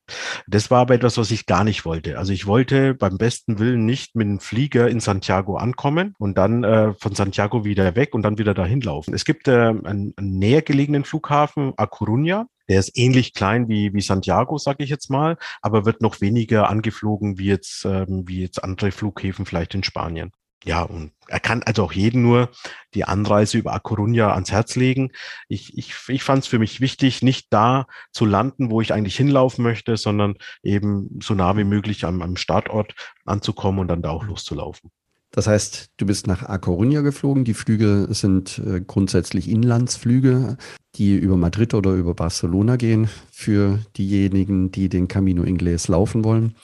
Das 0.48 0.72
war 0.72 0.80
aber 0.80 0.96
etwas, 0.96 1.18
was 1.18 1.30
ich 1.32 1.46
gar 1.46 1.66
nicht 1.66 1.84
wollte. 1.84 2.18
Also 2.18 2.32
ich 2.32 2.48
wollte 2.48 2.94
beim 2.94 3.18
besten 3.18 3.60
Willen 3.60 3.86
nicht 3.86 4.16
mit 4.16 4.28
dem 4.28 4.40
Flieger 4.40 4.88
in 4.88 5.02
Santiago 5.02 5.58
ankommen 5.58 6.14
und 6.20 6.38
dann 6.38 6.64
äh, 6.64 6.94
von 6.94 7.14
Santiago 7.14 7.66
wieder 7.66 7.96
weg 7.96 8.16
und 8.16 8.22
dann 8.24 8.38
wieder 8.38 8.54
dahin 8.54 8.80
laufen. 8.80 9.14
Es 9.14 9.26
gibt 9.26 9.50
äh, 9.50 9.52
einen, 9.52 10.14
einen 10.16 10.40
näher 10.40 10.62
gelegenen 10.62 11.04
Flughafen, 11.04 11.74
A 11.76 11.84
Coruña, 11.84 12.46
der 12.70 12.80
ist 12.80 12.98
ähnlich 12.98 13.34
klein 13.34 13.70
wie, 13.70 13.94
wie 13.94 14.02
Santiago, 14.02 14.58
sage 14.58 14.84
ich 14.84 14.90
jetzt 14.90 15.10
mal, 15.10 15.38
aber 15.62 15.86
wird 15.86 16.02
noch 16.02 16.22
weniger 16.22 16.70
angeflogen 16.70 17.38
wie 17.38 17.48
jetzt, 17.48 17.86
ähm, 17.86 18.28
wie 18.28 18.42
jetzt 18.42 18.64
andere 18.64 18.92
Flughäfen 18.92 19.46
vielleicht 19.46 19.74
in 19.76 19.84
Spanien. 19.84 20.32
ja, 20.66 20.82
und 20.84 21.14
er 21.28 21.40
kann 21.40 21.64
also 21.64 21.84
auch 21.84 21.94
jeden 21.94 22.24
nur 22.24 22.50
die 22.94 23.06
Anreise 23.06 23.58
über 23.58 23.74
A 23.74 23.78
Coruña 23.78 24.32
ans 24.34 24.52
Herz 24.52 24.76
legen. 24.76 25.12
Ich, 25.48 25.78
ich, 25.78 25.94
ich 26.08 26.24
fand 26.24 26.44
es 26.44 26.48
für 26.48 26.60
mich 26.60 26.82
wichtig, 26.82 27.22
nicht 27.22 27.48
da 27.52 27.88
zu 28.12 28.26
landen, 28.26 28.70
wo 28.72 28.82
ich 28.82 28.94
eigentlich 28.94 29.16
hinlaufen 29.16 29.64
möchte, 29.64 29.98
sondern 29.98 30.36
eben 30.64 31.20
so 31.22 31.36
nah 31.36 31.56
wie 31.58 31.64
möglich 31.64 32.06
am, 32.06 32.22
am 32.22 32.36
Startort 32.38 32.96
anzukommen 33.26 33.80
und 33.80 33.88
dann 33.88 34.02
da 34.02 34.10
auch 34.10 34.24
loszulaufen. 34.26 34.92
Das 35.38 35.46
heißt, 35.46 35.92
du 35.98 36.08
bist 36.08 36.26
nach 36.26 36.42
A 36.50 36.56
Coruña 36.56 37.04
geflogen. 37.04 37.44
Die 37.44 37.54
Flüge 37.54 38.08
sind 38.10 38.58
äh, 38.58 38.82
grundsätzlich 38.82 39.48
Inlandsflüge, 39.48 40.58
die 40.96 41.16
über 41.16 41.38
Madrid 41.38 41.76
oder 41.76 41.94
über 41.94 42.16
Barcelona 42.16 42.76
gehen, 42.76 43.08
für 43.32 43.78
diejenigen, 43.98 44.72
die 44.72 44.90
den 44.90 45.08
Camino 45.08 45.44
Inglés 45.44 45.92
laufen 45.92 46.24
wollen. 46.24 46.56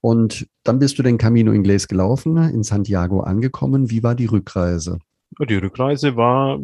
Und 0.00 0.46
dann 0.62 0.78
bist 0.78 0.96
du 1.00 1.02
den 1.02 1.18
Camino 1.18 1.50
Inglés 1.50 1.88
gelaufen, 1.88 2.36
in 2.36 2.62
Santiago 2.62 3.22
angekommen. 3.22 3.90
Wie 3.90 4.04
war 4.04 4.14
die 4.14 4.26
Rückreise? 4.26 5.00
Die 5.48 5.56
Rückreise 5.56 6.14
war 6.14 6.60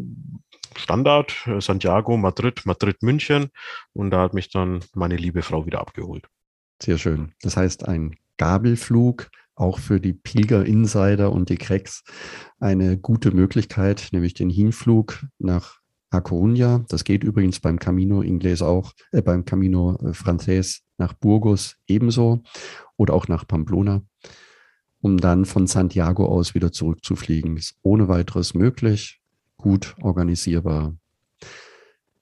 Standard, 0.77 1.35
äh, 1.47 1.61
Santiago, 1.61 2.17
Madrid, 2.17 2.65
Madrid, 2.65 3.03
München. 3.03 3.49
Und 3.93 4.13
da 4.13 4.21
hat 4.21 4.35
mich 4.35 4.51
dann 4.51 4.85
meine 4.95 5.17
liebe 5.17 5.43
Frau 5.43 5.67
wieder 5.67 5.81
abgeholt. 5.81 6.29
Sehr 6.81 6.97
schön. 6.97 7.33
Das 7.43 7.57
heißt, 7.57 7.89
ein 7.89 8.15
Gabelflug, 8.37 9.31
auch 9.55 9.79
für 9.79 10.01
die 10.01 10.13
Pilger-Insider 10.13 11.31
und 11.33 11.49
die 11.49 11.57
Cracks, 11.57 12.03
eine 12.59 12.99
gute 12.99 13.31
Möglichkeit, 13.31 14.09
nämlich 14.13 14.35
den 14.35 14.51
Hinflug 14.51 15.25
nach 15.39 15.81
A 16.11 16.19
Coruña. 16.19 16.85
Das 16.89 17.05
geht 17.05 17.25
übrigens 17.25 17.61
beim 17.61 17.79
Camino 17.79 18.21
Inglés 18.21 18.63
auch, 18.63 18.93
äh, 19.13 19.23
beim 19.23 19.45
Camino 19.45 19.97
äh, 19.97 20.15
Frances 20.15 20.83
nach 20.97 21.13
Burgos 21.13 21.77
ebenso 21.87 22.43
oder 22.97 23.15
auch 23.15 23.29
nach 23.29 23.47
Pamplona, 23.47 24.03
um 25.01 25.19
dann 25.19 25.45
von 25.45 25.67
Santiago 25.67 26.27
aus 26.27 26.55
wieder 26.55 26.73
zurückzufliegen. 26.73 27.57
Ist 27.57 27.77
ohne 27.83 28.09
weiteres 28.09 28.55
möglich, 28.55 29.21
gut 29.57 29.97
organisierbar. 30.03 30.97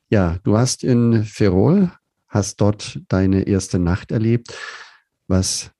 Ja, 0.09 0.39
du 0.43 0.57
hast 0.57 0.85
in 0.85 1.25
Ferrol, 1.25 1.91
hast 2.29 2.61
dort 2.61 3.01
deine 3.09 3.43
erste 3.43 3.79
Nacht 3.79 4.11
erlebt, 4.11 4.55
was 5.27 5.73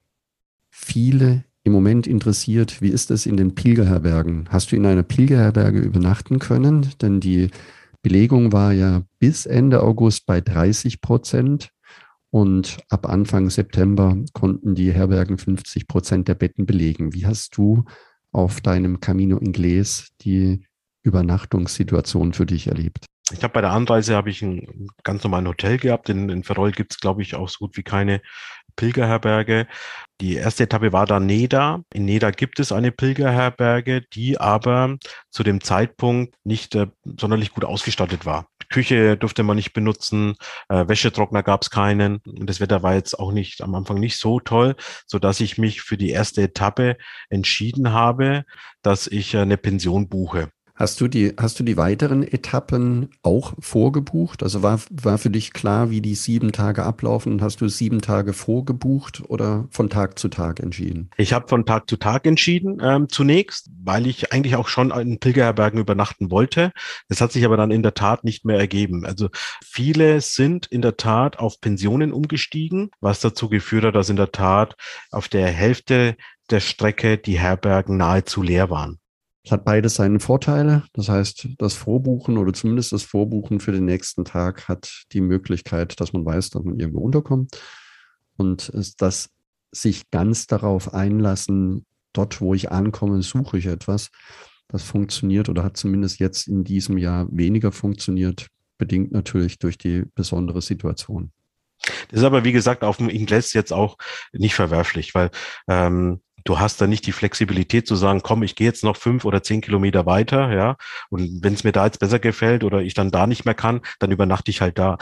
viele 0.85 1.45
im 1.65 1.73
Moment 1.73 2.07
interessiert, 2.07 2.83
wie 2.83 2.89
ist 2.89 3.11
es 3.11 3.27
in 3.27 3.37
den 3.37 3.55
Pilgerherbergen? 3.55 4.49
Hast 4.51 4.73
du 4.73 4.77
in 4.77 4.85
einer 4.85 5.05
Pilgerherberge 5.05 5.79
übernachten 5.79 6.39
können? 6.39 6.89
Denn 7.01 7.21
die 7.21 7.51
Belegung 8.03 8.53
war 8.53 8.73
ja 8.73 9.03
bis 9.21 9.47
Ende 9.47 9.83
August 9.83 10.27
bei 10.27 10.41
30 10.41 11.01
Prozent. 11.01 11.71
Und 12.31 12.79
ab 12.89 13.09
Anfang 13.09 13.51
September 13.51 14.17
konnten 14.33 14.75
die 14.75 14.93
Herbergen 14.93 15.39
50 15.39 15.87
Prozent 15.87 16.29
der 16.29 16.35
Betten 16.35 16.67
belegen. 16.67 17.13
Wie 17.15 17.27
hast 17.27 17.57
du 17.57 17.85
auf 18.33 18.61
deinem 18.61 19.01
Camino 19.01 19.37
Inglés 19.37 20.09
die 20.23 20.67
Übernachtungssituation 21.03 22.33
für 22.33 22.47
dich 22.47 22.69
erlebt? 22.69 23.07
Ich 23.31 23.43
habe 23.43 23.53
bei 23.53 23.61
der 23.61 23.71
Anreise 23.71 24.17
habe 24.17 24.31
ich 24.31 24.43
ein 24.43 24.89
ganz 25.05 25.23
normales 25.23 25.49
Hotel 25.49 25.79
gehabt. 25.79 26.09
In, 26.09 26.29
in 26.29 26.43
Ferrol 26.43 26.73
gibt 26.73 26.93
es, 26.93 27.01
glaube 27.01 27.23
ich, 27.23 27.35
auch 27.35 27.49
so 27.49 27.59
gut 27.61 27.77
wie 27.77 27.83
keine 27.83 28.21
Pilgerherberge. 28.77 29.67
Die 30.23 30.37
erste 30.37 30.63
Etappe 30.63 30.93
war 30.93 31.05
dann 31.05 31.27
Neda. 31.27 31.83
In 31.93 32.05
Neda 32.05 32.31
gibt 32.31 32.61
es 32.61 32.71
eine 32.71 32.93
Pilgerherberge, 32.93 34.03
die 34.03 34.39
aber 34.39 34.97
zu 35.31 35.43
dem 35.43 35.61
Zeitpunkt 35.61 36.37
nicht 36.45 36.77
äh, 36.77 36.87
sonderlich 37.19 37.51
gut 37.51 37.65
ausgestattet 37.65 38.25
war. 38.25 38.47
Küche 38.69 39.17
durfte 39.17 39.43
man 39.43 39.57
nicht 39.57 39.73
benutzen, 39.73 40.37
äh, 40.69 40.87
Wäschetrockner 40.87 41.43
gab 41.43 41.63
es 41.63 41.71
keinen 41.71 42.19
und 42.19 42.49
das 42.49 42.61
Wetter 42.61 42.85
war 42.85 42.95
jetzt 42.95 43.19
auch 43.19 43.33
nicht 43.33 43.63
am 43.63 43.75
Anfang 43.75 43.99
nicht 43.99 44.17
so 44.17 44.39
toll, 44.39 44.77
so 45.09 45.19
dass 45.19 45.41
ich 45.41 45.59
mich 45.59 45.83
für 45.83 45.97
die 45.97 46.11
erste 46.11 46.43
Etappe 46.43 46.99
entschieden 47.29 47.93
habe, 47.93 48.45
dass 48.81 49.09
ich 49.09 49.35
äh, 49.35 49.39
eine 49.39 49.57
Pension 49.57 50.09
buche. 50.09 50.51
Hast 50.75 51.03
du 51.03 51.09
die, 51.09 51.35
hast 51.39 51.61
du 51.61 51.65
die 51.65 51.77
weiteren 51.77 52.23
Etappen 52.23 53.11
auch 53.23 53.53
vorgebucht? 53.59 54.43
Also 54.43 54.63
war, 54.63 54.81
war 54.91 55.19
für 55.19 55.29
dich 55.29 55.53
klar, 55.53 55.91
wie 55.91 56.01
die 56.01 56.15
sieben 56.15 56.51
Tage 56.51 56.83
ablaufen? 56.83 57.43
Hast 57.43 57.61
du 57.61 57.69
sieben 57.69 58.01
Tage 58.01 58.33
vorgebucht 58.33 59.23
oder 59.29 59.69
von 59.71 59.91
Tag 59.91 60.19
zu 60.19 60.29
Tag 60.29 60.61
entschieden? 60.61 61.11
Ich 61.19 61.35
habe 61.35 61.47
von 61.47 61.67
Tag 61.67 61.91
zu 61.91 61.99
Tag 61.99 62.27
entschieden, 62.27 62.81
ähm, 62.83 63.11
zunächst, 63.11 63.69
weil 63.85 64.07
ich 64.07 64.33
eigentlich 64.33 64.57
auch 64.57 64.69
schon 64.69 64.91
in 64.93 65.19
Pilgerherbergen 65.19 65.79
übernachten 65.79 66.31
wollte. 66.31 66.73
Das 67.09 67.21
hat 67.21 67.33
sich 67.33 67.45
aber 67.45 67.59
dann 67.59 67.71
in 67.71 67.83
der 67.83 67.93
Tat 67.93 68.25
nicht 68.25 68.47
mehr 68.47 68.59
ergeben. 68.59 69.05
Also 69.05 69.29
viele 69.63 70.23
sind 70.23 70.67
in 70.67 70.81
der 70.81 70.97
Tat 70.97 71.39
auf 71.39 71.61
Pensionen 71.61 72.13
umgestiegen, 72.13 72.91
was 73.01 73.21
dazu 73.21 73.51
geführt 73.51 73.85
hat, 73.85 73.95
dass 73.95 74.09
in 74.09 74.17
der 74.17 74.33
Tat 74.33 74.75
auf 75.11 75.29
der 75.29 75.49
Hälfte 75.49 76.17
der 76.51 76.61
Strecke 76.61 77.19
die 77.19 77.39
Herbergen 77.39 77.99
nahezu 77.99 78.43
leer 78.43 78.71
waren. 78.71 79.02
Es 79.45 79.51
hat 79.51 79.65
beides 79.65 79.97
seine 79.97 80.21
Vorteile. 80.21 80.85
Das 80.93 81.09
heißt, 81.09 81.49
das 81.59 81.75
Vorbuchen 81.75 82.39
oder 82.39 82.53
zumindest 82.53 82.93
das 82.93 83.03
Vorbuchen 83.03 83.59
für 83.59 83.73
den 83.73 83.85
nächsten 83.85 84.25
Tag 84.25 84.69
hat 84.69 85.05
die 85.13 85.21
Möglichkeit, 85.21 86.01
dass 86.01 86.13
man 86.13 86.25
weiß, 86.25 86.51
dass 86.51 86.63
man 86.63 86.79
irgendwo 86.79 87.01
unterkommt. 87.01 87.61
Und 88.37 88.71
das 88.99 89.31
sich 89.73 90.11
ganz 90.11 90.47
darauf 90.47 90.95
einlassen, 90.95 91.87
dort, 92.13 92.41
wo 92.41 92.55
ich 92.55 92.71
ankomme, 92.71 93.23
suche 93.23 93.59
ich 93.59 93.67
etwas. 93.67 94.11
Das 94.69 94.83
funktioniert 94.83 95.49
oder 95.49 95.65
hat 95.65 95.77
zumindest 95.77 96.21
jetzt 96.21 96.47
in 96.47 96.63
diesem 96.63 96.99
Jahr 96.99 97.27
weniger 97.31 97.73
funktioniert, 97.73 98.47
bedingt 98.79 99.13
natürlich 99.13 99.59
durch 99.59 99.77
die 99.77 100.05
besondere 100.15 100.63
Situation. 100.63 101.33
Das 102.09 102.21
ist 102.21 102.25
aber, 102.25 102.45
wie 102.45 102.53
gesagt, 102.53 102.85
auf 102.85 102.99
dem 102.99 103.09
Inglés 103.09 103.55
jetzt 103.55 103.73
auch 103.73 103.97
nicht 104.33 104.55
verwerflich, 104.55 105.15
weil 105.15 105.31
ähm, 105.69 106.21
du 106.45 106.59
hast 106.59 106.81
da 106.81 106.87
nicht 106.87 107.07
die 107.07 107.13
Flexibilität 107.13 107.87
zu 107.87 107.97
sagen, 107.97 108.21
komm, 108.23 108.43
ich 108.43 108.57
gehe 108.57 108.67
jetzt 108.67 108.85
noch 108.85 108.97
fünf 108.97 109.25
oder 109.25 109.43
zehn 109.43 109.61
Kilometer 109.61 110.07
weiter, 110.07 110.53
ja, 110.53 110.77
und 111.11 111.43
wenn 111.43 111.55
es 111.55 111.65
mir 111.65 111.73
da 111.73 111.85
jetzt 111.87 111.99
besser 111.99 112.19
gefällt 112.19 112.65
oder 112.65 112.81
ich 112.81 112.95
dann 112.95 113.11
da 113.11 113.27
nicht 113.27 113.45
mehr 113.45 113.55
kann, 113.55 113.81
dann 113.99 114.11
übernachte 114.11 114.51
ich 114.51 114.61
halt 114.61 114.79
da 114.79 114.99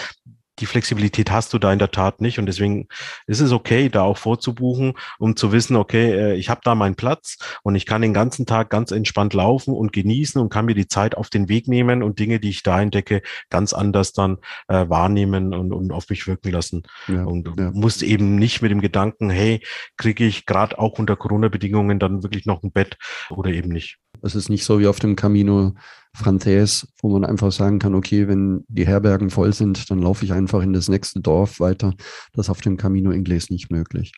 die 0.61 0.67
Flexibilität 0.67 1.31
hast 1.31 1.53
du 1.53 1.59
da 1.59 1.73
in 1.73 1.79
der 1.79 1.91
Tat 1.91 2.21
nicht. 2.21 2.39
Und 2.39 2.47
deswegen 2.47 2.89
ist 3.27 3.41
es 3.41 3.53
okay, 3.53 3.89
da 3.89 4.03
auch 4.03 4.19
vorzubuchen, 4.19 4.95
um 5.19 5.37
zu 5.37 5.53
wissen, 5.53 5.77
okay, 5.77 6.13
äh, 6.13 6.35
ich 6.35 6.49
habe 6.49 6.61
da 6.65 6.75
meinen 6.75 6.95
Platz 6.95 7.39
und 7.63 7.75
ich 7.75 7.87
kann 7.87 8.03
den 8.03 8.15
ganzen 8.15 8.47
Tag 8.47 8.71
ganz 8.71 8.91
entspannt 8.91 9.35
laufen 9.35 9.75
und 9.75 9.93
genießen 9.93 10.41
und 10.41 10.51
kann 10.51 10.67
mir 10.67 10.75
die 10.75 10.89
Zeit 10.89 11.17
auf 11.17 11.31
den 11.31 11.49
Weg 11.49 11.69
nehmen 11.69 12.03
und 12.03 12.19
Dinge, 12.19 12.41
die 12.41 12.51
ich 12.51 12.63
da 12.63 12.81
entdecke, 12.81 13.23
ganz 13.49 13.73
anders 13.73 14.13
dann 14.13 14.39
äh, 14.69 14.89
wahrnehmen 14.89 15.55
und, 15.55 15.73
und 15.73 15.93
auf 15.93 16.09
mich 16.09 16.27
wirken 16.27 16.51
lassen. 16.53 16.83
Ja, 17.09 17.25
und 17.25 17.49
ja. 17.59 17.71
musst 17.73 18.03
eben 18.03 18.37
nicht 18.37 18.63
mit 18.63 18.71
dem 18.71 18.81
Gedanken, 18.81 19.31
hey, 19.31 19.63
kriege 19.97 20.25
ich 20.25 20.47
gerade 20.47 20.79
auch 20.79 20.99
unter 20.99 21.17
Corona-Bedingungen 21.17 21.99
dann 21.99 22.23
wirklich 22.23 22.47
noch 22.47 22.63
ein 22.63 22.73
Bett 22.73 22.97
oder 23.31 23.51
eben 23.51 23.71
nicht. 23.71 23.99
Es 24.23 24.35
ist 24.35 24.49
nicht 24.49 24.65
so 24.65 24.81
wie 24.81 24.87
auf 24.87 24.99
dem 24.99 25.17
Camino 25.17 25.75
Frances, 26.15 26.89
wo 27.01 27.09
man 27.11 27.25
einfach 27.25 27.53
sagen 27.53 27.79
kann, 27.79 27.95
okay, 27.95 28.29
wenn 28.29 28.65
die 28.69 28.87
Herbergen 28.87 29.31
voll 29.31 29.53
sind, 29.53 29.91
dann 29.91 30.01
laufe 30.01 30.25
ich 30.25 30.33
einfach 30.33 30.63
in 30.63 30.73
das 30.73 30.89
nächste 30.89 31.21
Dorf 31.21 31.61
weiter. 31.61 31.95
Das 32.33 32.47
ist 32.47 32.51
auf 32.51 32.61
dem 32.61 32.77
Camino 32.77 33.11
Inglés 33.11 33.51
nicht 33.51 33.71
möglich. 33.71 34.13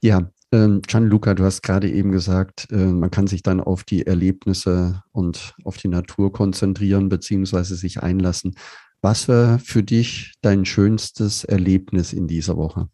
Ja, 0.00 0.30
ähm, 0.50 0.80
Gianluca, 0.86 1.34
du 1.34 1.44
hast 1.44 1.62
gerade 1.62 1.90
eben 1.90 2.10
gesagt, 2.10 2.68
äh, 2.70 2.76
man 2.76 3.10
kann 3.10 3.26
sich 3.26 3.42
dann 3.42 3.60
auf 3.60 3.84
die 3.84 4.06
Erlebnisse 4.06 5.02
und 5.12 5.54
auf 5.64 5.76
die 5.76 5.88
Natur 5.88 6.32
konzentrieren 6.32 7.08
beziehungsweise 7.08 7.76
sich 7.76 8.02
einlassen. 8.02 8.54
Was 9.00 9.28
war 9.28 9.58
für 9.58 9.82
dich 9.82 10.34
dein 10.40 10.64
schönstes 10.64 11.44
Erlebnis 11.44 12.12
in 12.12 12.26
dieser 12.26 12.56
Woche? 12.56 12.88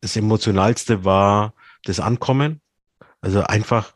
Das 0.00 0.16
emotionalste 0.16 1.04
war 1.04 1.54
das 1.84 2.00
Ankommen. 2.00 2.60
Also 3.20 3.42
einfach 3.42 3.92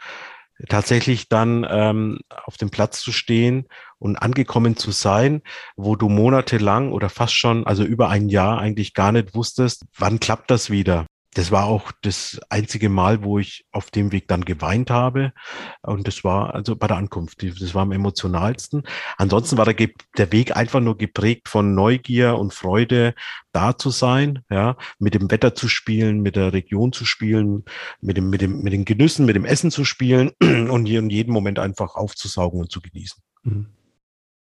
tatsächlich 0.69 1.29
dann 1.29 1.67
ähm, 1.69 2.19
auf 2.45 2.57
dem 2.57 2.71
Platz 2.71 3.01
zu 3.01 3.13
stehen 3.13 3.67
und 3.99 4.17
angekommen 4.17 4.77
zu 4.77 4.91
sein, 4.91 5.43
wo 5.77 5.97
du 5.97 6.09
monatelang 6.09 6.93
oder 6.93 7.09
fast 7.09 7.35
schon, 7.35 7.67
also 7.67 7.85
über 7.85 8.09
ein 8.09 8.29
Jahr 8.29 8.59
eigentlich 8.59 8.95
gar 8.95 9.13
nicht 9.13 9.35
wusstest, 9.35 9.85
wann 9.97 10.21
klappt 10.21 10.51
das 10.51 10.71
wieder 10.71 11.07
das 11.35 11.51
war 11.51 11.65
auch 11.65 11.93
das 12.03 12.39
einzige 12.51 12.89
Mal, 12.89 13.25
wo 13.25 13.39
ich 13.39 13.65
auf 13.73 13.91
dem 13.91 14.13
Weg 14.13 14.29
dann 14.29 14.45
geweint 14.45 14.91
habe. 14.91 15.33
Und 15.81 16.07
das 16.07 16.25
war 16.25 16.55
also 16.55 16.77
bei 16.77 16.87
der 16.87 16.99
Ankunft. 16.99 17.43
Das 17.43 17.75
war 17.75 17.83
am 17.83 17.93
emotionalsten. 17.93 18.83
Ansonsten 19.17 19.57
war 19.57 19.65
der, 19.65 19.89
der 20.19 20.33
Weg 20.33 20.55
einfach 20.57 20.81
nur 20.81 20.99
geprägt 20.99 21.49
von 21.49 21.75
Neugier 21.75 22.37
und 22.37 22.53
Freude, 22.53 23.15
da 23.53 23.79
zu 23.79 23.91
sein, 23.91 24.41
ja, 24.51 24.77
mit 24.99 25.15
dem 25.15 25.31
Wetter 25.31 25.55
zu 25.55 25.69
spielen, 25.69 26.21
mit 26.21 26.37
der 26.37 26.53
Region 26.53 26.93
zu 26.93 27.07
spielen, 27.07 27.65
mit 28.01 28.19
dem, 28.19 28.29
mit 28.29 28.43
dem, 28.43 28.61
mit 28.63 28.73
den 28.75 28.85
Genüssen, 28.85 29.25
mit 29.25 29.37
dem 29.37 29.47
Essen 29.47 29.71
zu 29.71 29.85
spielen 29.85 30.33
und 30.41 30.87
jeden 30.87 31.33
Moment 31.33 31.59
einfach 31.59 31.95
aufzusaugen 31.95 32.61
und 32.61 32.71
zu 32.71 32.81
genießen. 32.83 33.23
Mhm. 33.45 33.67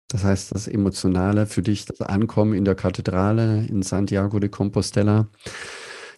Das 0.08 0.24
heißt, 0.24 0.54
das 0.54 0.68
Emotionale 0.68 1.48
für 1.48 1.64
dich, 1.64 1.86
das 1.86 2.02
Ankommen 2.02 2.54
in 2.54 2.66
der 2.66 2.76
Kathedrale 2.76 3.66
in 3.66 3.82
Santiago 3.82 4.40
de 4.40 4.50
Compostela, 4.50 5.28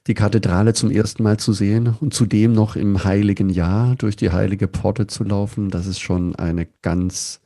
die 0.07 0.13
Kathedrale 0.13 0.73
zum 0.73 0.91
ersten 0.91 1.23
Mal 1.23 1.37
zu 1.37 1.51
sehen 1.53 1.95
und 1.99 2.13
zudem 2.13 2.53
noch 2.53 2.75
im 2.75 3.03
heiligen 3.03 3.49
Jahr 3.49 3.95
durch 3.95 4.15
die 4.15 4.31
heilige 4.31 4.67
Pforte 4.67 5.07
zu 5.07 5.23
laufen, 5.23 5.69
das 5.69 5.87
ist 5.87 5.99
schon 5.99 6.35
eine 6.35 6.67
ganz, 6.81 7.41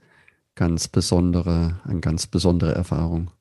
ganz 0.55 0.87
besondere, 0.87 1.79
eine 1.85 2.01
ganz 2.01 2.27
besondere 2.27 2.75
Erfahrung. 2.75 3.31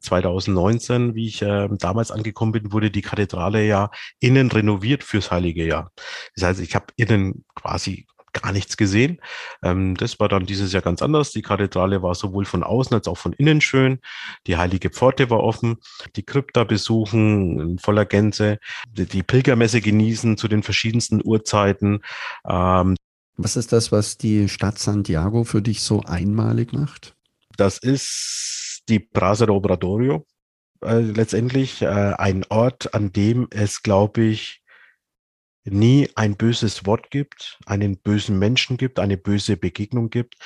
2019, 0.00 1.14
wie 1.14 1.26
ich 1.26 1.42
äh, 1.42 1.68
damals 1.78 2.12
angekommen 2.12 2.52
bin, 2.52 2.72
wurde 2.72 2.90
die 2.90 3.02
Kathedrale 3.02 3.66
ja 3.66 3.90
innen 4.20 4.50
renoviert 4.50 5.02
fürs 5.02 5.30
Heilige 5.32 5.66
Jahr. 5.66 5.90
Das 6.36 6.44
heißt, 6.44 6.60
ich 6.60 6.74
habe 6.76 6.86
innen 6.96 7.44
quasi 7.56 8.06
gar 8.40 8.52
nichts 8.52 8.76
gesehen. 8.76 9.20
Ähm, 9.62 9.96
das 9.96 10.20
war 10.20 10.28
dann 10.28 10.46
dieses 10.46 10.72
Jahr 10.72 10.82
ganz 10.82 11.02
anders. 11.02 11.32
Die 11.32 11.42
Kathedrale 11.42 12.02
war 12.02 12.14
sowohl 12.14 12.44
von 12.44 12.62
außen 12.62 12.94
als 12.94 13.08
auch 13.08 13.18
von 13.18 13.32
innen 13.32 13.60
schön. 13.60 14.00
Die 14.46 14.56
heilige 14.56 14.90
Pforte 14.90 15.30
war 15.30 15.40
offen. 15.40 15.76
Die 16.16 16.22
Krypta 16.22 16.64
besuchen 16.64 17.60
in 17.60 17.78
voller 17.78 18.04
Gänze. 18.04 18.58
Die, 18.90 19.06
die 19.06 19.22
Pilgermesse 19.22 19.80
genießen 19.80 20.36
zu 20.36 20.48
den 20.48 20.62
verschiedensten 20.62 21.20
Uhrzeiten. 21.24 22.02
Ähm, 22.48 22.96
was 23.36 23.56
ist 23.56 23.72
das, 23.72 23.92
was 23.92 24.16
die 24.16 24.48
Stadt 24.48 24.78
Santiago 24.78 25.44
für 25.44 25.60
dich 25.60 25.82
so 25.82 26.02
einmalig 26.02 26.72
macht? 26.72 27.14
Das 27.56 27.78
ist 27.78 28.82
die 28.88 29.00
Praza 29.00 29.46
de 29.46 29.54
Obradorio. 29.54 30.26
Äh, 30.82 31.00
letztendlich 31.00 31.82
äh, 31.82 31.86
ein 31.86 32.44
Ort, 32.48 32.94
an 32.94 33.12
dem 33.12 33.48
es, 33.50 33.82
glaube 33.82 34.22
ich, 34.22 34.62
nie 35.66 36.08
ein 36.14 36.36
böses 36.36 36.86
Wort 36.86 37.10
gibt, 37.10 37.58
einen 37.66 37.98
bösen 37.98 38.38
Menschen 38.38 38.76
gibt, 38.76 38.98
eine 38.98 39.16
böse 39.16 39.56
Begegnung 39.56 40.10
gibt. 40.10 40.36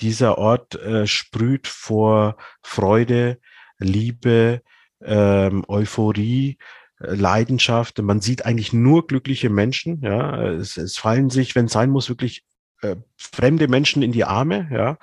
Dieser 0.00 0.38
Ort 0.38 0.74
äh, 0.76 1.06
sprüht 1.06 1.66
vor 1.66 2.36
Freude, 2.62 3.38
Liebe, 3.78 4.62
ähm, 5.02 5.64
Euphorie, 5.68 6.58
äh, 7.00 7.14
Leidenschaft. 7.14 8.00
Man 8.02 8.20
sieht 8.20 8.46
eigentlich 8.46 8.72
nur 8.72 9.06
glückliche 9.06 9.50
Menschen. 9.50 10.00
Ja, 10.02 10.42
es, 10.52 10.76
es 10.76 10.98
fallen 10.98 11.30
sich, 11.30 11.54
wenn 11.54 11.66
es 11.66 11.72
sein 11.72 11.90
muss, 11.90 12.08
wirklich 12.08 12.44
äh, 12.82 12.96
fremde 13.16 13.68
Menschen 13.68 14.02
in 14.02 14.12
die 14.12 14.24
Arme, 14.24 14.68
ja. 14.72 14.98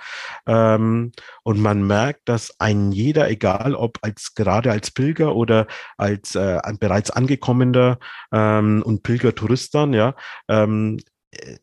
Ähm, 0.46 1.12
und 1.42 1.60
man 1.60 1.86
merkt, 1.86 2.28
dass 2.28 2.58
ein 2.58 2.92
jeder, 2.92 3.30
egal 3.30 3.74
ob 3.74 3.98
als 4.02 4.34
gerade 4.34 4.70
als 4.70 4.90
Pilger 4.90 5.34
oder 5.34 5.66
als 5.96 6.34
äh, 6.34 6.58
bereits 6.80 7.10
angekommener 7.10 7.98
ähm, 8.32 8.82
und 8.84 9.02
Pilgertourist 9.02 9.74
dann, 9.74 9.92
ja, 9.92 10.14
ähm, 10.48 10.98
äh, 11.30 11.56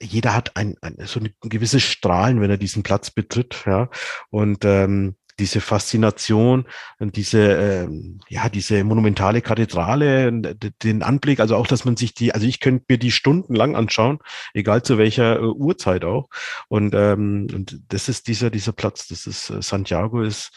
jeder 0.00 0.34
hat 0.34 0.56
ein, 0.56 0.76
ein, 0.80 0.96
so 1.04 1.20
ein 1.20 1.34
gewisses 1.42 1.82
Strahlen, 1.82 2.40
wenn 2.40 2.50
er 2.50 2.56
diesen 2.58 2.82
Platz 2.82 3.10
betritt, 3.10 3.64
ja. 3.66 3.88
Und 4.30 4.64
ähm, 4.64 5.16
diese 5.42 5.60
Faszination 5.60 6.66
diese, 7.00 7.40
äh, 7.40 7.88
ja, 8.28 8.48
diese 8.48 8.84
monumentale 8.84 9.42
Kathedrale, 9.42 10.30
den 10.82 11.02
Anblick, 11.02 11.40
also 11.40 11.56
auch, 11.56 11.66
dass 11.66 11.84
man 11.84 11.96
sich 11.96 12.14
die, 12.14 12.32
also 12.32 12.46
ich 12.46 12.60
könnte 12.60 12.84
mir 12.88 12.98
die 12.98 13.10
stundenlang 13.10 13.74
anschauen, 13.74 14.20
egal 14.54 14.82
zu 14.82 14.98
welcher 14.98 15.40
äh, 15.40 15.42
Uhrzeit 15.42 16.04
auch. 16.04 16.28
Und, 16.68 16.94
ähm, 16.94 17.48
und 17.52 17.80
das 17.88 18.08
ist 18.08 18.28
dieser, 18.28 18.50
dieser 18.50 18.72
Platz, 18.72 19.08
das 19.08 19.26
ist 19.26 19.50
äh, 19.50 19.60
Santiago 19.60 20.22
ist 20.22 20.52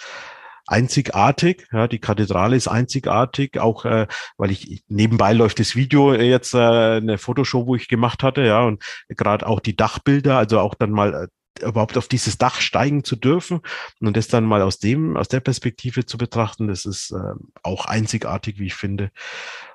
einzigartig. 0.68 1.68
Ja, 1.72 1.88
die 1.88 2.00
Kathedrale 2.00 2.56
ist 2.56 2.68
einzigartig, 2.68 3.60
auch 3.60 3.86
äh, 3.86 4.08
weil 4.38 4.52
ich 4.52 4.84
nebenbei 4.88 5.34
läuft 5.34 5.60
das 5.60 5.76
Video 5.76 6.14
jetzt 6.14 6.54
äh, 6.54 6.58
eine 6.58 7.18
Fotoshow, 7.18 7.66
wo 7.66 7.76
ich 7.76 7.88
gemacht 7.88 8.24
hatte, 8.24 8.42
ja, 8.44 8.64
und 8.64 8.84
gerade 9.10 9.48
auch 9.48 9.60
die 9.60 9.76
Dachbilder, 9.76 10.38
also 10.38 10.60
auch 10.60 10.76
dann 10.76 10.92
mal 10.92 11.14
äh, 11.14 11.28
überhaupt 11.62 11.98
auf 11.98 12.08
dieses 12.08 12.38
Dach 12.38 12.60
steigen 12.60 13.04
zu 13.04 13.16
dürfen 13.16 13.62
und 14.00 14.18
das 14.18 14.28
dann 14.28 14.46
mal 14.46 14.62
aus 14.62 14.80
dem, 14.80 15.16
aus 15.18 15.28
der 15.28 15.40
Perspektive 15.40 16.06
zu 16.06 16.18
betrachten, 16.18 16.68
das 16.68 16.86
ist 16.86 17.12
äh, 17.12 17.36
auch 17.64 17.86
einzigartig, 17.86 18.60
wie 18.60 18.68
ich 18.68 18.76
finde. 18.76 19.12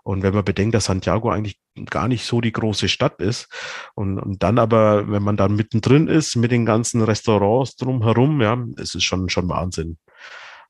Und 0.02 0.22
wenn 0.22 0.34
man 0.34 0.44
bedenkt, 0.44 0.74
dass 0.74 0.86
Santiago 0.86 1.30
eigentlich 1.30 1.58
gar 1.86 2.08
nicht 2.08 2.24
so 2.24 2.40
die 2.40 2.52
große 2.52 2.88
Stadt 2.88 3.20
ist 3.20 3.48
und, 3.94 4.18
und 4.18 4.42
dann 4.42 4.58
aber, 4.58 5.10
wenn 5.10 5.22
man 5.22 5.36
dann 5.36 5.54
mittendrin 5.54 6.08
ist 6.08 6.36
mit 6.36 6.50
den 6.50 6.66
ganzen 6.66 7.02
Restaurants 7.02 7.76
drumherum, 7.76 8.40
ja, 8.40 8.58
es 8.76 8.94
ist 8.94 9.04
schon, 9.04 9.28
schon 9.28 9.48
Wahnsinn. 9.48 9.98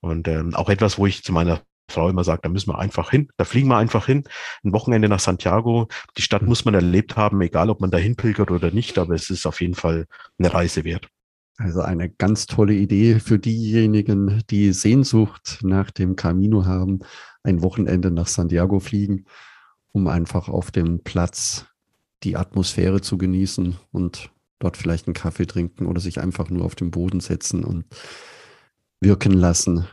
Und 0.00 0.28
ähm, 0.28 0.54
auch 0.54 0.70
etwas, 0.70 0.98
wo 0.98 1.06
ich 1.06 1.22
zu 1.22 1.32
meiner 1.32 1.60
Frau 1.90 2.08
immer 2.08 2.24
sagt, 2.24 2.44
da 2.44 2.48
müssen 2.48 2.70
wir 2.70 2.78
einfach 2.78 3.10
hin, 3.10 3.28
da 3.36 3.44
fliegen 3.44 3.68
wir 3.68 3.76
einfach 3.76 4.06
hin. 4.06 4.24
Ein 4.64 4.72
Wochenende 4.72 5.08
nach 5.08 5.20
Santiago. 5.20 5.88
Die 6.16 6.22
Stadt 6.22 6.42
muss 6.42 6.64
man 6.64 6.74
erlebt 6.74 7.16
haben, 7.16 7.40
egal 7.40 7.70
ob 7.70 7.80
man 7.80 7.90
dahin 7.90 8.16
pilgert 8.16 8.50
oder 8.50 8.70
nicht, 8.70 8.98
aber 8.98 9.14
es 9.14 9.30
ist 9.30 9.46
auf 9.46 9.60
jeden 9.60 9.74
Fall 9.74 10.06
eine 10.38 10.52
Reise 10.52 10.84
wert. 10.84 11.08
Also 11.56 11.82
eine 11.82 12.08
ganz 12.08 12.46
tolle 12.46 12.72
Idee 12.72 13.20
für 13.20 13.38
diejenigen, 13.38 14.42
die 14.48 14.72
Sehnsucht 14.72 15.58
nach 15.62 15.90
dem 15.90 16.16
Camino 16.16 16.64
haben, 16.64 17.00
ein 17.42 17.62
Wochenende 17.62 18.10
nach 18.10 18.28
Santiago 18.28 18.80
fliegen, 18.80 19.26
um 19.92 20.08
einfach 20.08 20.48
auf 20.48 20.70
dem 20.70 21.02
Platz 21.02 21.66
die 22.22 22.36
Atmosphäre 22.36 23.02
zu 23.02 23.18
genießen 23.18 23.76
und 23.92 24.30
dort 24.58 24.76
vielleicht 24.76 25.06
einen 25.06 25.14
Kaffee 25.14 25.46
trinken 25.46 25.86
oder 25.86 26.00
sich 26.00 26.20
einfach 26.20 26.48
nur 26.48 26.64
auf 26.64 26.74
den 26.74 26.90
Boden 26.90 27.20
setzen 27.20 27.64
und 27.64 27.84
wirken 29.00 29.32
lassen, 29.32 29.86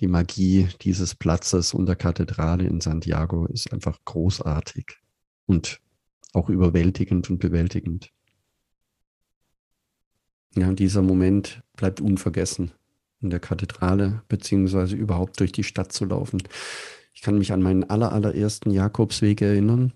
die 0.00 0.08
Magie 0.08 0.68
dieses 0.80 1.14
Platzes 1.14 1.74
und 1.74 1.86
der 1.86 1.96
Kathedrale 1.96 2.64
in 2.64 2.80
Santiago 2.80 3.46
ist 3.46 3.72
einfach 3.72 3.98
großartig 4.06 4.86
und 5.46 5.80
auch 6.32 6.48
überwältigend 6.48 7.28
und 7.28 7.38
bewältigend. 7.38 8.10
Ja, 10.56 10.72
dieser 10.72 11.02
Moment 11.02 11.62
bleibt 11.76 12.00
unvergessen, 12.00 12.72
in 13.20 13.30
der 13.30 13.40
Kathedrale 13.40 14.22
beziehungsweise 14.28 14.96
überhaupt 14.96 15.38
durch 15.38 15.52
die 15.52 15.64
Stadt 15.64 15.92
zu 15.92 16.06
laufen. 16.06 16.42
Ich 17.12 17.20
kann 17.20 17.38
mich 17.38 17.52
an 17.52 17.62
meinen 17.62 17.84
aller, 17.84 18.12
allerersten 18.12 18.70
Jakobsweg 18.70 19.42
erinnern. 19.42 19.92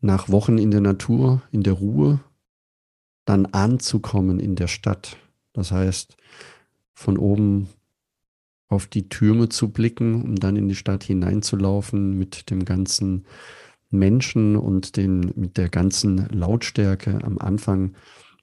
Nach 0.00 0.28
Wochen 0.28 0.58
in 0.58 0.70
der 0.70 0.80
Natur, 0.80 1.42
in 1.52 1.62
der 1.62 1.74
Ruhe, 1.74 2.20
dann 3.24 3.46
anzukommen 3.46 4.40
in 4.40 4.56
der 4.56 4.68
Stadt. 4.68 5.16
Das 5.52 5.70
heißt, 5.70 6.16
von 6.94 7.16
oben 7.16 7.68
auf 8.68 8.86
die 8.86 9.08
Türme 9.08 9.48
zu 9.48 9.70
blicken, 9.70 10.22
um 10.22 10.36
dann 10.36 10.56
in 10.56 10.68
die 10.68 10.74
Stadt 10.74 11.04
hineinzulaufen 11.04 12.18
mit 12.18 12.50
dem 12.50 12.64
ganzen 12.64 13.24
Menschen 13.90 14.56
und 14.56 14.96
den, 14.96 15.32
mit 15.36 15.56
der 15.56 15.68
ganzen 15.68 16.28
Lautstärke. 16.28 17.18
Am 17.22 17.38
Anfang 17.38 17.94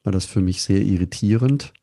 war 0.04 0.12
das 0.12 0.26
für 0.26 0.42
mich 0.42 0.64
sehr 0.64 0.82
irritierend. 0.82 1.74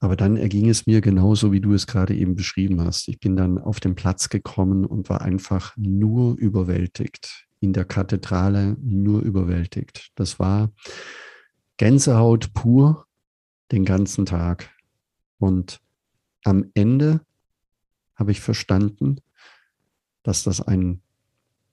Aber 0.00 0.14
dann 0.14 0.36
erging 0.36 0.68
es 0.68 0.86
mir 0.86 1.00
genauso, 1.00 1.50
wie 1.50 1.60
du 1.60 1.72
es 1.72 1.88
gerade 1.88 2.14
eben 2.14 2.36
beschrieben 2.36 2.80
hast. 2.80 3.08
Ich 3.08 3.18
bin 3.18 3.34
dann 3.36 3.58
auf 3.58 3.80
den 3.80 3.96
Platz 3.96 4.28
gekommen 4.28 4.84
und 4.84 5.08
war 5.08 5.22
einfach 5.22 5.76
nur 5.76 6.36
überwältigt. 6.36 7.46
In 7.60 7.72
der 7.72 7.84
Kathedrale 7.84 8.76
nur 8.80 9.22
überwältigt. 9.22 10.12
Das 10.14 10.38
war 10.38 10.70
Gänsehaut 11.78 12.54
pur 12.54 13.06
den 13.72 13.84
ganzen 13.84 14.24
Tag. 14.24 14.70
Und 15.38 15.80
am 16.44 16.70
Ende 16.74 17.20
habe 18.18 18.32
ich 18.32 18.40
verstanden, 18.40 19.20
dass 20.22 20.42
das 20.42 20.60
ein 20.60 21.00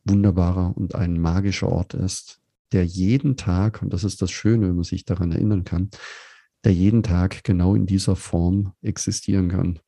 wunderbarer 0.05 0.77
und 0.77 0.95
ein 0.95 1.19
magischer 1.19 1.67
Ort 1.67 1.93
ist, 1.93 2.39
der 2.71 2.85
jeden 2.85 3.35
Tag, 3.35 3.81
und 3.81 3.91
das 3.91 4.03
ist 4.03 4.21
das 4.21 4.31
Schöne, 4.31 4.67
wenn 4.67 4.75
man 4.75 4.83
sich 4.83 5.05
daran 5.05 5.31
erinnern 5.31 5.63
kann, 5.63 5.89
der 6.63 6.73
jeden 6.73 7.03
Tag 7.03 7.43
genau 7.43 7.75
in 7.75 7.85
dieser 7.85 8.15
Form 8.15 8.73
existieren 8.81 9.49
kann. 9.49 9.79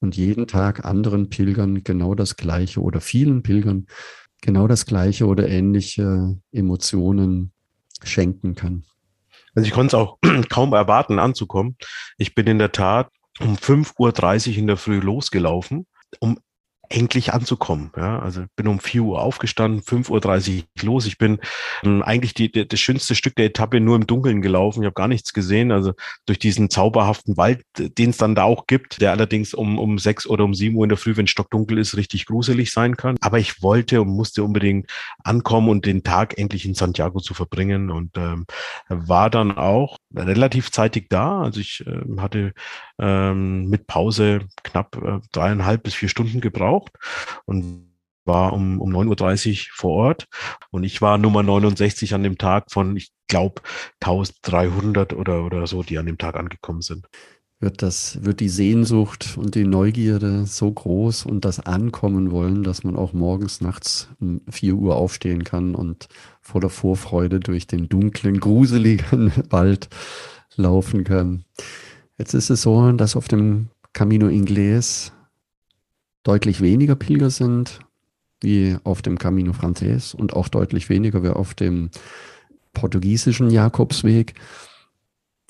Und 0.00 0.16
jeden 0.16 0.46
Tag 0.46 0.84
anderen 0.84 1.30
Pilgern 1.30 1.82
genau 1.82 2.14
das 2.14 2.36
Gleiche 2.36 2.80
oder 2.80 3.00
vielen 3.00 3.42
Pilgern 3.42 3.86
genau 4.42 4.66
das 4.68 4.86
Gleiche 4.86 5.26
oder 5.26 5.48
ähnliche 5.48 6.38
Emotionen 6.52 7.52
schenken 8.02 8.54
kann. 8.54 8.84
Also 9.54 9.66
ich 9.66 9.72
konnte 9.72 9.88
es 9.88 9.94
auch 9.94 10.18
kaum 10.50 10.74
erwarten, 10.74 11.18
anzukommen. 11.18 11.76
Ich 12.18 12.34
bin 12.34 12.46
in 12.46 12.58
der 12.58 12.72
Tat 12.72 13.10
um 13.40 13.56
5.30 13.56 14.50
Uhr 14.50 14.58
in 14.58 14.66
der 14.66 14.76
Früh 14.76 15.00
losgelaufen, 15.00 15.86
um 16.20 16.38
endlich 16.88 17.32
anzukommen. 17.32 17.90
Ja, 17.96 18.18
also 18.18 18.44
bin 18.56 18.68
um 18.68 18.80
4 18.80 19.02
Uhr 19.02 19.20
aufgestanden, 19.20 19.80
5.30 19.82 20.58
Uhr 20.58 20.64
los. 20.82 21.06
Ich 21.06 21.18
bin 21.18 21.38
ähm, 21.82 22.02
eigentlich 22.02 22.34
die, 22.34 22.50
die, 22.50 22.66
das 22.66 22.80
schönste 22.80 23.14
Stück 23.14 23.36
der 23.36 23.46
Etappe 23.46 23.80
nur 23.80 23.96
im 23.96 24.06
Dunkeln 24.06 24.42
gelaufen. 24.42 24.82
Ich 24.82 24.86
habe 24.86 24.94
gar 24.94 25.08
nichts 25.08 25.32
gesehen. 25.32 25.72
Also 25.72 25.92
durch 26.26 26.38
diesen 26.38 26.70
zauberhaften 26.70 27.36
Wald, 27.36 27.62
den 27.76 28.10
es 28.10 28.16
dann 28.16 28.34
da 28.34 28.44
auch 28.44 28.66
gibt, 28.66 29.00
der 29.00 29.10
allerdings 29.10 29.54
um, 29.54 29.78
um 29.78 29.98
6 29.98 30.26
oder 30.26 30.44
um 30.44 30.54
7 30.54 30.76
Uhr 30.76 30.84
in 30.84 30.88
der 30.88 30.98
Früh, 30.98 31.16
wenn 31.16 31.26
stockdunkel 31.26 31.78
ist, 31.78 31.96
richtig 31.96 32.26
gruselig 32.26 32.72
sein 32.72 32.96
kann. 32.96 33.16
Aber 33.20 33.38
ich 33.38 33.62
wollte 33.62 34.00
und 34.00 34.08
musste 34.08 34.44
unbedingt 34.44 34.90
ankommen 35.24 35.68
und 35.68 35.86
den 35.86 36.02
Tag 36.02 36.38
endlich 36.38 36.64
in 36.64 36.74
Santiago 36.74 37.20
zu 37.20 37.34
verbringen 37.34 37.90
und 37.90 38.16
ähm, 38.16 38.46
war 38.88 39.30
dann 39.30 39.56
auch 39.56 39.98
relativ 40.14 40.70
zeitig 40.70 41.08
da. 41.10 41.42
Also 41.42 41.60
ich 41.60 41.84
äh, 41.86 42.00
hatte 42.18 42.52
ähm, 42.98 43.68
mit 43.68 43.86
Pause 43.86 44.40
knapp 44.62 44.96
äh, 44.96 45.20
dreieinhalb 45.32 45.82
bis 45.82 45.94
vier 45.94 46.08
Stunden 46.08 46.40
gebraucht 46.40 46.75
und 47.44 47.86
war 48.26 48.52
um, 48.52 48.80
um 48.80 48.94
9.30 48.94 49.50
Uhr 49.50 49.56
vor 49.74 49.92
Ort 49.92 50.26
und 50.70 50.84
ich 50.84 51.00
war 51.00 51.16
Nummer 51.18 51.42
69 51.42 52.14
an 52.14 52.22
dem 52.22 52.38
Tag 52.38 52.70
von, 52.70 52.96
ich 52.96 53.12
glaube, 53.28 53.62
1300 54.00 55.12
oder, 55.14 55.44
oder 55.44 55.66
so, 55.66 55.82
die 55.82 55.98
an 55.98 56.06
dem 56.06 56.18
Tag 56.18 56.36
angekommen 56.36 56.82
sind. 56.82 57.06
Wird, 57.58 57.80
das, 57.80 58.22
wird 58.22 58.40
die 58.40 58.50
Sehnsucht 58.50 59.38
und 59.38 59.54
die 59.54 59.64
Neugierde 59.64 60.44
so 60.44 60.70
groß 60.70 61.24
und 61.24 61.46
das 61.46 61.58
Ankommen 61.58 62.30
wollen, 62.30 62.62
dass 62.62 62.84
man 62.84 62.96
auch 62.96 63.14
morgens, 63.14 63.62
nachts 63.62 64.10
um 64.20 64.42
4 64.50 64.74
Uhr 64.74 64.96
aufstehen 64.96 65.42
kann 65.42 65.74
und 65.74 66.08
vor 66.42 66.60
der 66.60 66.68
Vorfreude 66.68 67.40
durch 67.40 67.66
den 67.66 67.88
dunklen, 67.88 68.40
gruseligen 68.40 69.32
Wald 69.50 69.88
laufen 70.56 71.04
kann. 71.04 71.44
Jetzt 72.18 72.34
ist 72.34 72.50
es 72.50 72.60
so, 72.60 72.92
dass 72.92 73.16
auf 73.16 73.28
dem 73.28 73.68
Camino 73.94 74.26
Inglés 74.26 75.12
deutlich 76.26 76.60
weniger 76.60 76.96
Pilger 76.96 77.30
sind 77.30 77.80
wie 78.42 78.76
auf 78.84 79.00
dem 79.00 79.18
Camino 79.18 79.52
Frances 79.52 80.12
und 80.12 80.34
auch 80.34 80.48
deutlich 80.48 80.88
weniger 80.88 81.22
wie 81.22 81.28
auf 81.28 81.54
dem 81.54 81.90
portugiesischen 82.74 83.50
Jakobsweg. 83.50 84.34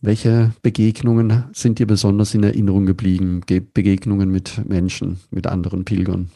Welche 0.02 0.52
Begegnungen 0.62 1.44
sind 1.52 1.78
dir 1.78 1.86
besonders 1.86 2.34
in 2.34 2.44
Erinnerung 2.44 2.86
geblieben? 2.86 3.40
Begegnungen 3.46 4.30
mit 4.30 4.64
Menschen, 4.68 5.18
mit 5.30 5.46
anderen 5.46 5.84
Pilgern? 5.84 6.30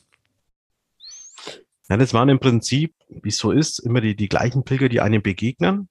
Ja, 1.88 1.96
das 1.96 2.14
waren 2.14 2.31
im 2.31 2.40
Prinzip, 2.40 2.94
wie 3.09 3.29
es 3.29 3.37
so 3.37 3.53
ist, 3.53 3.79
immer 3.81 4.00
die, 4.00 4.16
die 4.16 4.29
gleichen 4.29 4.64
Pilger, 4.64 4.88
die 4.88 5.00
einem 5.00 5.22
begegnen. 5.22 5.88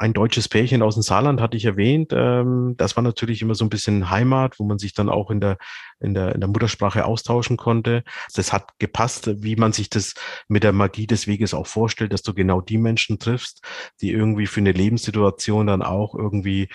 Ein 0.00 0.14
deutsches 0.14 0.48
Pärchen 0.48 0.80
aus 0.80 0.94
dem 0.94 1.02
Saarland 1.02 1.42
hatte 1.42 1.58
ich 1.58 1.66
erwähnt. 1.66 2.14
Ähm, 2.16 2.74
das 2.78 2.96
war 2.96 3.02
natürlich 3.02 3.42
immer 3.42 3.54
so 3.54 3.66
ein 3.66 3.68
bisschen 3.68 4.08
Heimat, 4.08 4.58
wo 4.58 4.64
man 4.64 4.78
sich 4.78 4.94
dann 4.94 5.10
auch 5.10 5.30
in 5.30 5.42
der, 5.42 5.58
in 6.00 6.14
der, 6.14 6.34
in 6.34 6.40
der 6.40 6.48
Muttersprache 6.48 7.04
austauschen 7.04 7.58
konnte. 7.58 8.02
Das 8.34 8.50
hat 8.50 8.78
gepasst, 8.78 9.30
wie 9.42 9.56
man 9.56 9.74
sich 9.74 9.90
das 9.90 10.14
mit 10.48 10.64
der 10.64 10.72
Magie 10.72 11.06
des 11.06 11.26
Weges 11.26 11.52
auch 11.52 11.66
vorstellt, 11.66 12.14
dass 12.14 12.22
du 12.22 12.32
genau 12.32 12.62
die 12.62 12.78
Menschen 12.78 13.18
triffst, 13.18 13.62
die 14.00 14.10
irgendwie 14.10 14.46
für 14.46 14.60
eine 14.60 14.72
Lebenssituation 14.72 15.66
dann 15.66 15.82
auch 15.82 16.14
irgendwie 16.14 16.70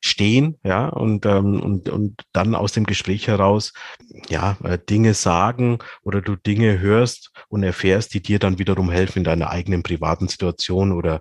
stehen, 0.00 0.56
ja, 0.62 0.88
und, 0.88 1.26
ähm, 1.26 1.60
und, 1.60 1.88
und 1.88 2.22
dann 2.32 2.54
aus 2.54 2.72
dem 2.72 2.84
Gespräch 2.84 3.28
heraus, 3.28 3.72
ja, 4.28 4.56
äh, 4.62 4.78
Dinge 4.78 5.14
sagen 5.14 5.78
oder 6.02 6.20
du 6.20 6.36
Dinge 6.36 6.78
hörst 6.80 7.32
und 7.48 7.62
erfährst, 7.62 8.14
die 8.14 8.22
dir 8.22 8.38
dann 8.38 8.58
wiederum 8.58 8.90
helfen 8.90 9.18
in 9.18 9.24
deiner 9.24 9.50
eigenen 9.50 9.82
privaten 9.82 10.28
Situation 10.28 10.92
oder 10.92 11.20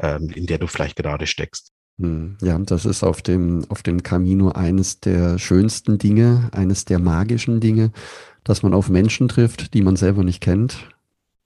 ähm, 0.00 0.30
in 0.30 0.46
der 0.46 0.58
du 0.58 0.66
vielleicht 0.66 0.96
gerade 0.96 1.26
steckst. 1.26 1.72
Hm, 1.98 2.36
ja, 2.42 2.58
das 2.58 2.84
ist 2.84 3.02
auf 3.04 3.22
dem, 3.22 3.64
auf 3.68 3.82
dem 3.82 4.02
Camino 4.02 4.50
eines 4.50 5.00
der 5.00 5.38
schönsten 5.38 5.98
Dinge, 5.98 6.50
eines 6.52 6.84
der 6.84 6.98
magischen 6.98 7.60
Dinge, 7.60 7.90
dass 8.44 8.62
man 8.62 8.74
auf 8.74 8.88
Menschen 8.88 9.28
trifft, 9.28 9.72
die 9.72 9.82
man 9.82 9.96
selber 9.96 10.22
nicht 10.22 10.42
kennt, 10.42 10.88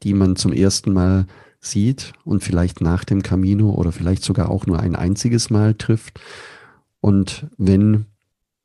die 0.03 0.15
man 0.15 0.37
zum 0.37 0.53
ersten 0.53 0.93
Mal 0.93 1.27
sieht 1.61 2.15
und 2.25 2.43
vielleicht 2.43 2.81
nach 2.81 3.05
dem 3.05 3.23
Camino 3.23 3.71
oder 3.71 3.93
vielleicht 3.93 4.25
sogar 4.25 4.51
auch 4.51 4.67
nur 4.67 4.81
ein 4.81 4.97
einziges 4.97 5.51
Mal 5.51 5.75
trifft 5.75 6.19
und 7.01 7.47
wenn 7.57 8.07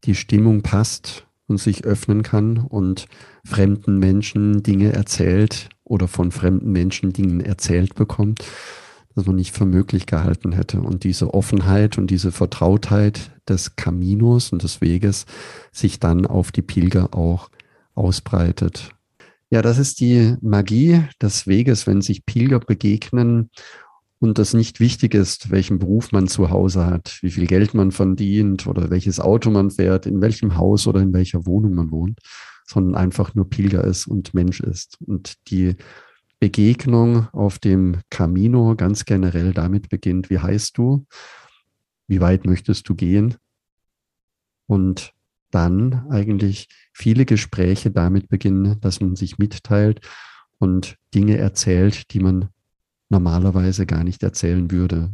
die 0.04 0.16
Stimmung 0.16 0.62
passt 0.62 1.26
und 1.48 1.60
sich 1.60 1.86
öffnen 1.86 2.24
kann 2.24 2.58
und 2.58 3.08
fremden 3.46 3.98
Menschen 4.00 4.64
Dinge 4.64 4.94
erzählt 4.94 5.70
oder 5.84 6.08
von 6.08 6.32
fremden 6.32 6.72
Menschen 6.72 7.14
Dinge 7.14 7.46
erzählt 7.46 7.96
bekommt, 7.96 8.44
dass 9.16 9.26
man 9.26 9.36
nicht 9.36 9.56
für 9.56 9.66
möglich 9.66 10.06
gehalten 10.06 10.52
hätte. 10.52 10.82
Und 10.82 11.04
diese 11.04 11.34
Offenheit 11.34 11.98
und 11.98 12.12
diese 12.12 12.32
Vertrautheit 12.32 13.32
des 13.48 13.76
Caminos 13.76 14.52
und 14.52 14.64
des 14.64 14.82
Weges 14.82 15.26
sich 15.72 16.00
dann 16.00 16.26
auf 16.26 16.52
die 16.52 16.62
Pilger 16.62 17.14
auch 17.14 17.50
ausbreitet. 17.94 18.90
Ja, 19.50 19.62
das 19.62 19.78
ist 19.78 20.02
die 20.02 20.36
Magie 20.42 21.04
des 21.22 21.48
Weges, 21.48 21.88
wenn 21.88 22.02
sich 22.02 22.26
Pilger 22.26 22.60
begegnen 22.60 23.52
und 24.20 24.38
das 24.38 24.54
nicht 24.54 24.80
wichtig 24.80 25.14
ist, 25.14 25.52
welchen 25.52 25.80
Beruf 25.80 26.12
man 26.12 26.28
zu 26.28 26.50
Hause 26.50 26.86
hat, 26.86 27.20
wie 27.22 27.32
viel 27.32 27.48
Geld 27.48 27.74
man 27.74 27.92
verdient 27.92 28.66
oder 28.68 28.90
welches 28.90 29.20
Auto 29.20 29.52
man 29.52 29.72
fährt, 29.72 30.06
in 30.06 30.22
welchem 30.22 30.58
Haus 30.58 30.88
oder 30.88 31.02
in 31.02 31.14
welcher 31.14 31.46
Wohnung 31.46 31.74
man 31.74 31.92
wohnt, 31.92 32.20
sondern 32.66 32.96
einfach 32.96 33.36
nur 33.36 33.50
Pilger 33.50 33.84
ist 33.84 34.08
und 34.08 34.34
Mensch 34.34 34.62
ist. 34.62 34.98
Und 35.06 35.36
die 35.50 35.76
Begegnung 36.40 37.28
auf 37.34 37.60
dem 37.60 38.02
Camino 38.10 38.76
ganz 38.76 39.06
generell 39.06 39.54
damit 39.54 39.90
beginnt, 39.90 40.30
wie 40.30 40.40
heißt 40.40 40.78
du? 40.78 41.06
Wie 42.08 42.22
weit 42.22 42.46
möchtest 42.46 42.88
du 42.88 42.96
gehen? 42.96 43.36
Und 44.68 45.12
dann 45.52 46.08
eigentlich 46.10 46.68
viele 46.94 47.26
Gespräche 47.26 47.92
damit 47.92 48.30
beginnen, 48.30 48.80
dass 48.82 49.00
man 49.00 49.16
sich 49.16 49.38
mitteilt 49.38 50.02
und 50.58 50.98
Dinge 51.14 51.38
erzählt, 51.38 52.12
die 52.14 52.20
man 52.20 52.50
normalerweise 53.10 53.86
gar 53.86 54.04
nicht 54.04 54.24
erzählen 54.24 54.72
würde. 54.72 55.12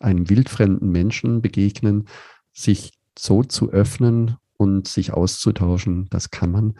Einem 0.00 0.28
wildfremden 0.28 0.90
Menschen 0.90 1.42
begegnen, 1.42 2.08
sich 2.52 2.92
so 3.18 3.42
zu 3.42 3.70
öffnen 3.70 4.36
und 4.56 4.88
sich 4.88 5.12
auszutauschen, 5.12 6.08
das 6.10 6.30
kann 6.30 6.50
man 6.50 6.74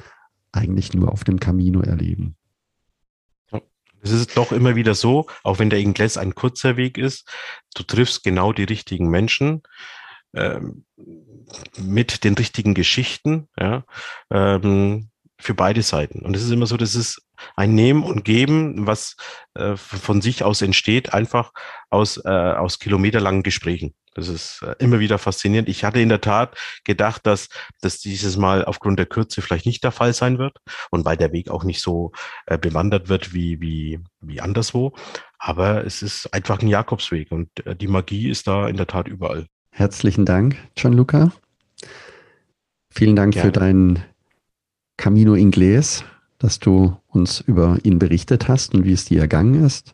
eigentlich 0.52 0.94
nur 0.94 1.12
auf 1.12 1.24
dem 1.24 1.40
Camino 1.40 1.80
erleben. 1.80 2.36
Es 4.04 4.10
ist 4.10 4.36
doch 4.36 4.52
immer 4.52 4.76
wieder 4.76 4.94
so, 4.94 5.26
auch 5.42 5.58
wenn 5.58 5.70
der 5.70 5.78
Ingles 5.78 6.18
ein 6.18 6.34
kurzer 6.34 6.76
Weg 6.76 6.98
ist, 6.98 7.26
du 7.74 7.82
triffst 7.84 8.22
genau 8.22 8.52
die 8.52 8.64
richtigen 8.64 9.08
Menschen 9.08 9.62
ähm, 10.34 10.84
mit 11.78 12.22
den 12.22 12.34
richtigen 12.34 12.74
Geschichten, 12.74 13.48
ja, 13.58 13.84
ähm, 14.30 15.08
für 15.38 15.54
beide 15.54 15.82
Seiten. 15.82 16.20
Und 16.20 16.36
es 16.36 16.42
ist 16.42 16.50
immer 16.50 16.66
so, 16.66 16.76
das 16.76 16.94
ist 16.94 17.22
ein 17.56 17.74
Nehmen 17.74 18.02
und 18.02 18.24
Geben, 18.24 18.86
was 18.86 19.16
äh, 19.54 19.76
von 19.76 20.22
sich 20.22 20.44
aus 20.44 20.62
entsteht, 20.62 21.12
einfach 21.12 21.52
aus, 21.90 22.20
äh, 22.24 22.28
aus 22.28 22.78
kilometerlangen 22.78 23.42
Gesprächen. 23.42 23.94
Das 24.14 24.28
ist 24.28 24.62
äh, 24.62 24.76
immer 24.78 25.00
wieder 25.00 25.18
faszinierend. 25.18 25.68
Ich 25.68 25.84
hatte 25.84 26.00
in 26.00 26.08
der 26.08 26.20
Tat 26.20 26.56
gedacht, 26.84 27.26
dass, 27.26 27.48
dass 27.80 27.98
dieses 27.98 28.36
Mal 28.36 28.64
aufgrund 28.64 28.98
der 28.98 29.06
Kürze 29.06 29.42
vielleicht 29.42 29.66
nicht 29.66 29.82
der 29.82 29.90
Fall 29.90 30.14
sein 30.14 30.38
wird 30.38 30.56
und 30.90 31.04
weil 31.04 31.16
der 31.16 31.32
Weg 31.32 31.50
auch 31.50 31.64
nicht 31.64 31.82
so 31.82 32.12
äh, 32.46 32.56
bewandert 32.56 33.08
wird 33.08 33.34
wie, 33.34 33.60
wie, 33.60 34.00
wie 34.20 34.40
anderswo. 34.40 34.94
Aber 35.38 35.84
es 35.84 36.00
ist 36.00 36.32
einfach 36.32 36.62
ein 36.62 36.68
Jakobsweg 36.68 37.32
und 37.32 37.48
äh, 37.66 37.74
die 37.74 37.88
Magie 37.88 38.30
ist 38.30 38.46
da 38.46 38.68
in 38.68 38.76
der 38.76 38.86
Tat 38.86 39.08
überall. 39.08 39.46
Herzlichen 39.70 40.24
Dank, 40.24 40.56
Gianluca. 40.76 41.32
Vielen 42.90 43.16
Dank 43.16 43.34
Gerne. 43.34 43.48
für 43.48 43.52
deinen 43.52 44.04
Camino 44.96 45.34
Inglés, 45.34 46.04
dass 46.38 46.58
du 46.58 46.96
uns 47.08 47.40
über 47.40 47.78
ihn 47.82 47.98
berichtet 47.98 48.48
hast 48.48 48.74
und 48.74 48.84
wie 48.84 48.92
es 48.92 49.04
dir 49.04 49.20
ergangen 49.20 49.64
ist. 49.64 49.92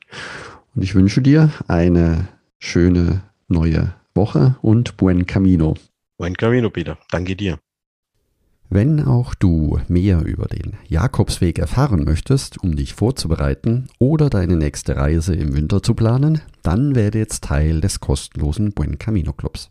Und 0.75 0.83
ich 0.83 0.95
wünsche 0.95 1.23
dir 1.23 1.51
eine 1.69 2.29
schöne 2.59 3.23
neue 3.49 3.95
Woche 4.15 4.57
und 4.63 4.97
buen 4.97 5.27
Camino. 5.27 5.75
Buen 6.19 6.37
Camino, 6.37 6.71
Peter. 6.71 6.99
Danke 7.11 7.37
dir. 7.37 7.59
Wenn 8.73 9.05
auch 9.05 9.35
du 9.35 9.81
mehr 9.89 10.25
über 10.25 10.47
den 10.47 10.75
Jakobsweg 10.87 11.59
erfahren 11.59 12.05
möchtest, 12.05 12.63
um 12.63 12.77
dich 12.77 12.95
vorzubereiten 12.95 13.89
oder 13.99 14.31
deine 14.31 14.55
nächste 14.55 14.97
Reise 14.97 15.35
im 15.35 15.57
Winter 15.57 15.83
zu 15.83 15.95
planen, 15.95 16.41
dann 16.63 16.95
werde 16.95 17.19
jetzt 17.19 17.43
Teil 17.43 17.81
des 17.81 17.99
kostenlosen 17.99 18.73
Buen 18.73 18.97
Camino 18.99 19.33
Clubs. 19.33 19.71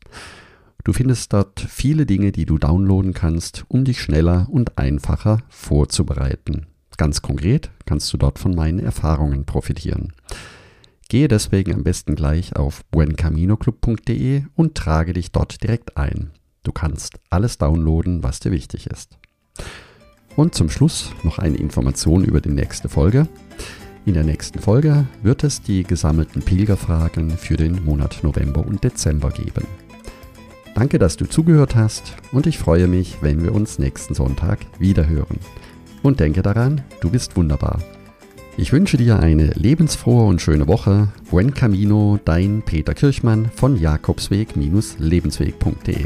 Du 0.84 0.94
findest 0.94 1.34
dort 1.34 1.60
viele 1.60 2.06
Dinge, 2.06 2.32
die 2.32 2.46
du 2.46 2.58
downloaden 2.58 3.14
kannst, 3.14 3.66
um 3.68 3.84
dich 3.84 4.02
schneller 4.02 4.48
und 4.50 4.78
einfacher 4.78 5.40
vorzubereiten. 5.50 6.68
Ganz 6.98 7.22
konkret 7.22 7.72
kannst 7.86 8.12
du 8.12 8.18
dort 8.18 8.40
von 8.40 8.56
meinen 8.56 8.80
Erfahrungen 8.80 9.46
profitieren. 9.46 10.14
Gehe 11.10 11.28
deswegen 11.28 11.74
am 11.74 11.84
besten 11.84 12.16
gleich 12.16 12.56
auf 12.56 12.86
buencaminoclub.de 12.92 14.44
und 14.56 14.76
trage 14.76 15.14
dich 15.14 15.32
dort 15.32 15.64
direkt 15.64 15.98
ein. 15.98 16.32
Du 16.64 16.72
kannst 16.72 17.20
alles 17.30 17.58
downloaden, 17.58 18.22
was 18.22 18.40
dir 18.40 18.52
wichtig 18.52 18.88
ist. 18.88 19.18
Und 20.36 20.56
zum 20.56 20.70
Schluss 20.70 21.12
noch 21.24 21.40
eine 21.40 21.58
Information 21.58 22.24
über 22.24 22.42
die 22.42 22.52
nächste 22.52 22.90
Folge. 22.90 23.28
In 24.06 24.14
der 24.14 24.24
nächsten 24.24 24.60
Folge 24.60 25.08
wird 25.24 25.44
es 25.44 25.62
die 25.62 25.84
gesammelten 25.84 26.42
Pilgerfragen 26.42 27.32
für 27.32 27.58
den 27.58 27.84
Monat 27.84 28.20
November 28.24 28.66
und 28.66 28.84
Dezember 28.84 29.32
geben. 29.32 29.66
Danke, 30.80 30.98
dass 30.98 31.18
du 31.18 31.26
zugehört 31.26 31.76
hast 31.76 32.16
und 32.32 32.48
ich 32.48 32.58
freue 32.58 32.88
mich, 32.88 33.18
wenn 33.20 33.44
wir 33.44 33.54
uns 33.54 33.80
nächsten 33.80 34.14
Sonntag 34.14 34.60
wiederhören. 34.80 35.38
Und 36.04 36.22
denke 36.22 36.42
daran, 36.42 36.80
du 37.02 37.10
bist 37.10 37.36
wunderbar. 37.36 37.82
Ich 38.56 38.72
wünsche 38.72 38.96
dir 38.96 39.20
eine 39.20 39.48
lebensfrohe 39.56 40.24
und 40.24 40.42
schöne 40.42 40.68
Woche. 40.68 41.10
Buen 41.30 41.54
Camino, 41.54 42.18
dein 42.24 42.62
Peter 42.62 42.94
Kirchmann 42.94 43.52
von 43.54 43.76
Jakobsweg-lebensweg.de. 43.76 46.06